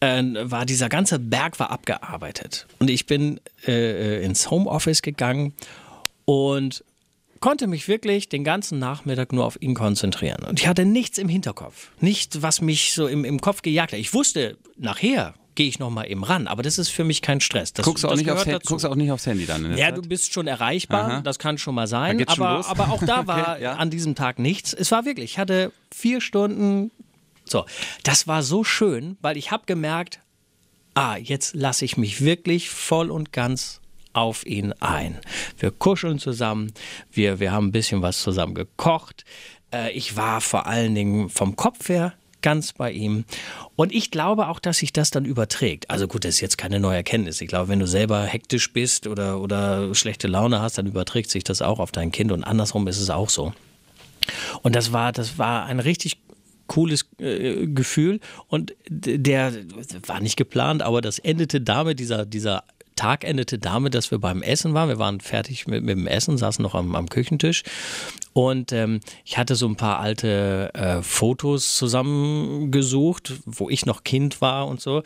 äh, 0.00 0.22
war 0.42 0.66
dieser 0.66 0.88
ganze 0.88 1.18
Berg 1.18 1.58
war 1.60 1.70
abgearbeitet. 1.70 2.66
Und 2.78 2.90
ich 2.90 3.06
bin 3.06 3.40
äh, 3.66 4.24
ins 4.24 4.50
Homeoffice 4.50 5.02
gegangen 5.02 5.54
und 6.24 6.84
konnte 7.40 7.66
mich 7.66 7.88
wirklich 7.88 8.28
den 8.28 8.44
ganzen 8.44 8.78
Nachmittag 8.78 9.32
nur 9.32 9.44
auf 9.44 9.60
ihn 9.60 9.74
konzentrieren. 9.74 10.44
Und 10.44 10.60
ich 10.60 10.66
hatte 10.66 10.84
nichts 10.84 11.18
im 11.18 11.28
Hinterkopf. 11.28 11.90
Nicht, 12.00 12.42
was 12.42 12.60
mich 12.60 12.92
so 12.92 13.06
im, 13.06 13.24
im 13.24 13.40
Kopf 13.40 13.62
gejagt 13.62 13.92
hat. 13.92 14.00
Ich 14.00 14.12
wusste, 14.12 14.58
nachher 14.76 15.34
gehe 15.60 15.68
ich 15.68 15.78
noch 15.78 15.90
mal 15.90 16.04
eben 16.10 16.24
ran. 16.24 16.46
Aber 16.46 16.62
das 16.62 16.78
ist 16.78 16.88
für 16.88 17.04
mich 17.04 17.20
kein 17.20 17.38
Stress. 17.38 17.74
Das, 17.74 17.84
Guckst 17.84 18.02
du, 18.02 18.08
auch 18.08 18.16
nicht 18.16 18.30
aufs 18.30 18.44
dazu. 18.46 18.66
guckst 18.66 18.86
auch 18.86 18.94
nicht 18.94 19.10
aufs 19.12 19.26
Handy 19.26 19.44
dann 19.44 19.76
Ja, 19.76 19.88
Zeit? 19.88 19.98
du 19.98 20.00
bist 20.00 20.32
schon 20.32 20.46
erreichbar, 20.46 21.04
Aha. 21.10 21.20
das 21.20 21.38
kann 21.38 21.58
schon 21.58 21.74
mal 21.74 21.86
sein. 21.86 22.24
Aber, 22.28 22.66
aber 22.66 22.88
auch 22.90 23.04
da 23.04 23.26
war 23.26 23.52
Okay, 23.56 23.64
ja. 23.64 23.74
an 23.74 23.90
diesem 23.90 24.14
Tag 24.14 24.38
nichts. 24.38 24.72
Es 24.72 24.90
war 24.90 25.04
wirklich, 25.04 25.32
ich 25.32 25.38
hatte 25.38 25.70
vier 25.94 26.22
Stunden. 26.22 26.90
So, 27.44 27.66
das 28.04 28.26
war 28.26 28.42
so 28.42 28.64
schön, 28.64 29.18
weil 29.20 29.36
ich 29.36 29.50
habe 29.50 29.64
gemerkt, 29.66 30.20
ah, 30.94 31.16
jetzt 31.18 31.54
lasse 31.54 31.84
ich 31.84 31.98
mich 31.98 32.24
wirklich 32.24 32.70
voll 32.70 33.10
und 33.10 33.30
ganz 33.34 33.82
auf 34.14 34.46
ihn 34.46 34.72
ein. 34.80 35.18
Wir 35.58 35.72
kuscheln 35.72 36.18
zusammen, 36.18 36.72
wir, 37.12 37.38
wir 37.38 37.52
haben 37.52 37.66
ein 37.66 37.72
bisschen 37.72 38.00
was 38.00 38.22
zusammen 38.22 38.54
gekocht. 38.54 39.26
Äh, 39.74 39.92
ich 39.92 40.16
war 40.16 40.40
vor 40.40 40.64
allen 40.66 40.94
Dingen 40.94 41.28
vom 41.28 41.54
Kopf 41.54 41.90
her 41.90 42.14
ganz 42.42 42.72
bei 42.72 42.92
ihm. 42.92 43.24
Und 43.76 43.92
ich 43.92 44.10
glaube 44.10 44.48
auch, 44.48 44.58
dass 44.58 44.78
sich 44.78 44.92
das 44.92 45.10
dann 45.10 45.24
überträgt. 45.24 45.90
Also 45.90 46.08
gut, 46.08 46.24
das 46.24 46.34
ist 46.34 46.40
jetzt 46.40 46.58
keine 46.58 46.80
neue 46.80 46.96
Erkenntnis. 46.96 47.40
Ich 47.40 47.48
glaube, 47.48 47.68
wenn 47.68 47.80
du 47.80 47.86
selber 47.86 48.22
hektisch 48.24 48.72
bist 48.72 49.06
oder, 49.06 49.40
oder 49.40 49.94
schlechte 49.94 50.28
Laune 50.28 50.60
hast, 50.60 50.78
dann 50.78 50.86
überträgt 50.86 51.30
sich 51.30 51.44
das 51.44 51.62
auch 51.62 51.78
auf 51.78 51.92
dein 51.92 52.12
Kind 52.12 52.32
und 52.32 52.44
andersrum 52.44 52.86
ist 52.88 53.00
es 53.00 53.10
auch 53.10 53.30
so. 53.30 53.52
Und 54.62 54.76
das 54.76 54.92
war, 54.92 55.12
das 55.12 55.38
war 55.38 55.64
ein 55.64 55.80
richtig 55.80 56.18
cooles 56.66 57.06
äh, 57.18 57.66
Gefühl 57.66 58.20
und 58.46 58.74
der 58.88 59.52
war 60.06 60.20
nicht 60.20 60.36
geplant, 60.36 60.82
aber 60.82 61.00
das 61.00 61.18
endete 61.18 61.60
damit, 61.60 61.98
dieser, 61.98 62.24
dieser 62.24 62.62
Tag 62.94 63.24
endete 63.24 63.58
damit, 63.58 63.94
dass 63.94 64.10
wir 64.10 64.18
beim 64.18 64.42
Essen 64.42 64.74
waren. 64.74 64.90
Wir 64.90 64.98
waren 64.98 65.20
fertig 65.20 65.66
mit, 65.66 65.82
mit 65.82 65.96
dem 65.96 66.06
Essen, 66.06 66.36
saßen 66.36 66.62
noch 66.62 66.74
am, 66.74 66.94
am 66.94 67.08
Küchentisch 67.08 67.62
und 68.32 68.72
ähm, 68.72 69.00
ich 69.24 69.38
hatte 69.38 69.54
so 69.56 69.66
ein 69.66 69.76
paar 69.76 69.98
alte 70.00 70.70
äh, 70.74 71.02
Fotos 71.02 71.74
zusammengesucht, 71.76 73.32
wo 73.46 73.68
ich 73.70 73.86
noch 73.86 74.04
Kind 74.04 74.40
war 74.40 74.66
und 74.68 74.80
so, 74.80 75.02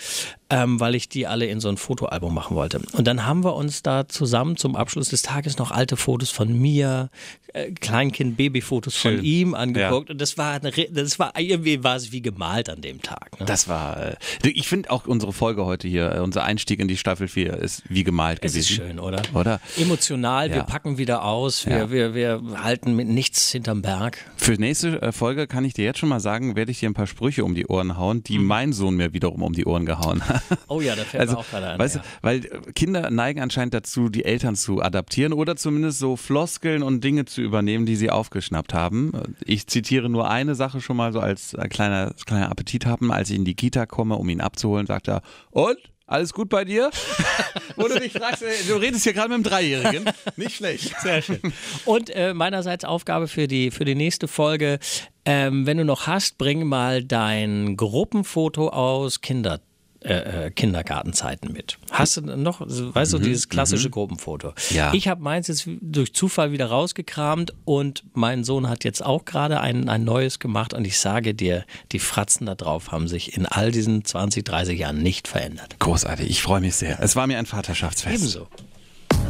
ähm, 0.51 0.81
weil 0.81 0.95
ich 0.95 1.09
die 1.09 1.27
alle 1.27 1.47
in 1.47 1.61
so 1.61 1.69
ein 1.69 1.77
Fotoalbum 1.77 2.35
machen 2.35 2.57
wollte. 2.57 2.81
Und 2.93 3.07
dann 3.07 3.27
haben 3.27 3.45
wir 3.45 3.55
uns 3.55 3.83
da 3.83 4.09
zusammen 4.09 4.57
zum 4.57 4.77
Abschluss 4.77 5.09
des 5.09 5.23
Tages 5.23 5.59
noch 5.59 5.71
alte 5.71 5.97
Fotos 5.97 6.31
von 6.31 6.53
mir, 6.59 7.11
äh, 7.53 7.71
Kleinkind-Baby-Fotos 7.73 8.97
von 8.97 9.23
ihm 9.23 9.55
angeguckt. 9.55 10.11
Und 10.11 10.21
das 10.21 10.37
war, 10.39 10.61
das 10.61 11.19
war 11.19 11.33
irgendwie 11.39 11.83
war 11.83 11.97
es 11.97 12.13
wie 12.13 12.21
gemalt 12.23 12.69
an 12.69 12.81
dem 12.81 13.01
Tag. 13.03 13.39
Ne? 13.41 13.47
Das 13.47 13.69
war, 13.69 14.01
äh, 14.13 14.17
ich 14.43 14.69
finde 14.69 14.91
auch 14.91 15.07
unsere 15.07 15.33
Folge 15.33 15.65
heute 15.65 15.89
hier, 15.89 16.13
äh, 16.17 16.21
unser 16.21 16.45
Einstieg 16.45 16.81
in 16.81 16.89
die 16.89 16.97
Staffel 16.97 17.29
4 17.29 17.55
ist 17.55 17.83
wie 17.89 18.05
gemalt 18.05 18.39
es 18.43 18.53
gewesen. 18.53 18.71
ist 18.73 18.77
schön, 18.77 18.99
oder? 19.01 19.23
Oder? 19.35 19.61
Emotional, 19.77 20.51
wir 20.51 20.57
Ja. 20.59 20.63
packen 20.65 20.99
wieder 20.99 21.25
aus, 21.25 21.67
wir, 21.67 21.77
Ja. 21.77 21.91
wir, 21.91 22.15
wir 22.15 22.43
halten 22.63 22.95
mit 22.95 23.09
nichts 23.14 23.50
hinterm 23.50 23.83
Berg. 23.83 24.18
Für 24.37 24.53
nächste 24.55 25.00
äh, 25.00 25.12
Folge 25.12 25.46
kann 25.46 25.64
ich 25.64 25.74
dir 25.74 25.85
jetzt 25.85 25.98
schon 25.98 26.09
mal 26.09 26.20
sagen, 26.20 26.57
werde 26.57 26.70
ich 26.70 26.81
dir 26.81 26.90
ein 26.90 26.94
paar 26.94 27.07
Sprüche 27.07 27.44
um 27.44 27.55
die 27.55 27.66
Ohren 27.66 27.96
hauen, 27.96 28.22
die 28.22 28.38
mein 28.38 28.72
Sohn 28.72 28.96
mir 28.96 29.12
wiederum 29.12 29.42
um 29.42 29.53
die 29.53 29.64
Ohren 29.64 29.87
gehauen 29.87 30.22
hat. 30.29 30.42
Oh 30.68 30.81
ja, 30.81 30.96
da 30.96 31.03
fällt 31.03 31.20
Also, 31.20 31.35
mir 31.35 31.40
auch 31.40 31.48
gerade 31.48 31.66
ein. 31.68 31.79
weißt 31.79 31.96
ja. 31.96 32.00
du, 32.03 32.07
weil 32.22 32.44
äh, 32.44 32.72
Kinder 32.74 33.11
neigen 33.11 33.40
anscheinend 33.40 33.74
dazu, 33.74 34.09
die 34.09 34.24
Eltern 34.24 34.57
zu 34.57 34.83
adaptieren 34.83 35.33
oder 35.33 35.57
zumindest 35.57 35.98
so 35.98 36.16
Floskeln 36.16 36.83
und 36.83 37.05
Dinge 37.05 37.24
zu 37.27 37.40
übernehmen, 37.42 37.87
die 37.87 37.96
sie 37.96 38.11
aufgeschnappt 38.11 38.74
haben. 38.74 39.12
Ich 39.44 39.66
zitiere 39.66 40.09
nur 40.09 40.29
eine 40.31 40.55
Sache 40.55 40.81
schon 40.81 40.96
mal 40.96 41.12
so 41.12 41.20
als 41.20 41.55
äh, 41.55 41.68
kleiner, 41.68 42.12
kleiner 42.27 42.50
Appetit 42.50 42.87
haben. 42.87 43.12
Als 43.12 43.31
ich 43.31 43.37
in 43.37 43.44
die 43.44 43.55
Kita 43.55 43.87
komme, 43.87 44.16
um 44.16 44.29
ihn 44.29 44.40
abzuholen, 44.40 44.87
sagt 44.87 45.09
er, 45.09 45.22
und? 45.50 45.77
Alles 46.07 46.33
gut 46.35 46.49
bei 46.51 46.64
dir? 46.64 46.90
Wo 47.77 47.88
du 47.88 47.99
dich 47.99 48.12
fragst, 48.12 48.43
ey, 48.43 48.55
du 48.69 48.75
redest 48.77 49.05
hier 49.05 49.14
gerade 49.14 49.29
mit 49.29 49.35
einem 49.37 49.45
Dreijährigen. 49.45 50.05
Nicht 50.37 50.57
schlecht. 50.57 50.95
Sehr 51.01 51.23
schön. 51.23 51.40
Und 51.87 52.11
äh, 52.11 52.35
meinerseits 52.35 52.85
Aufgabe 52.85 53.27
für 53.27 53.49
die, 53.49 53.71
für 53.71 53.85
die 53.85 53.95
nächste 53.95 54.29
Folge. 54.29 54.79
Ähm, 55.25 55.67
wenn 55.67 55.79
du 55.79 55.85
noch 55.85 56.07
hast, 56.07 56.37
bring 56.37 56.67
mal 56.67 57.03
dein 57.03 57.77
Gruppenfoto 57.77 58.69
aus 58.69 59.23
Kinder. 59.23 59.61
Äh, 60.05 60.49
äh, 60.49 60.51
Kindergartenzeiten 60.51 61.51
mit. 61.51 61.79
Hast 61.90 62.19
du 62.19 62.21
noch, 62.21 62.61
weißt 62.61 63.14
du, 63.14 63.19
dieses 63.19 63.49
klassische 63.49 63.88
Gruppenfoto? 63.88 64.53
Ja. 64.69 64.93
Ich 64.93 65.09
habe 65.09 65.23
meins 65.23 65.49
jetzt 65.49 65.67
durch 65.81 66.12
Zufall 66.12 66.53
wieder 66.53 66.67
rausgekramt 66.67 67.55
und 67.64 68.05
mein 68.12 68.45
Sohn 68.45 68.69
hat 68.69 68.85
jetzt 68.85 69.03
auch 69.03 69.25
gerade 69.25 69.61
ein, 69.61 69.88
ein 69.88 70.05
neues 70.05 70.40
gemacht 70.40 70.75
und 70.75 70.87
ich 70.87 70.99
sage 70.99 71.33
dir, 71.35 71.64
die 71.93 72.01
Fratzen 72.01 72.45
da 72.45 72.55
drauf 72.55 72.93
haben 72.93 73.09
sich 73.09 73.35
in 73.35 73.47
all 73.47 73.71
diesen 73.71 74.05
20, 74.05 74.45
30 74.45 74.79
Jahren 74.79 75.03
nicht 75.03 75.27
verändert. 75.27 75.79
Großartig, 75.79 76.29
ich 76.29 76.43
freue 76.43 76.61
mich 76.61 76.77
sehr. 76.77 77.01
Es 77.01 77.17
war 77.17 77.27
mir 77.27 77.38
ein 77.38 77.47
Vaterschaftsfest. 77.47 78.14
Ebenso. 78.14 78.49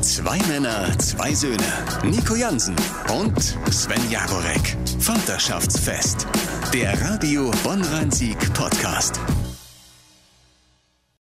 Zwei 0.01 0.39
Männer, 0.49 0.99
zwei 0.99 1.33
Söhne. 1.35 1.63
Nico 2.03 2.35
Jansen 2.35 2.75
und 3.13 3.41
Sven 3.71 4.11
Jagorek. 4.11 4.77
Vaterschaftsfest. 4.99 6.27
Der 6.73 7.01
Radio 7.01 7.53
Bonn-Rhein-Sieg 7.63 8.53
Podcast. 8.55 9.21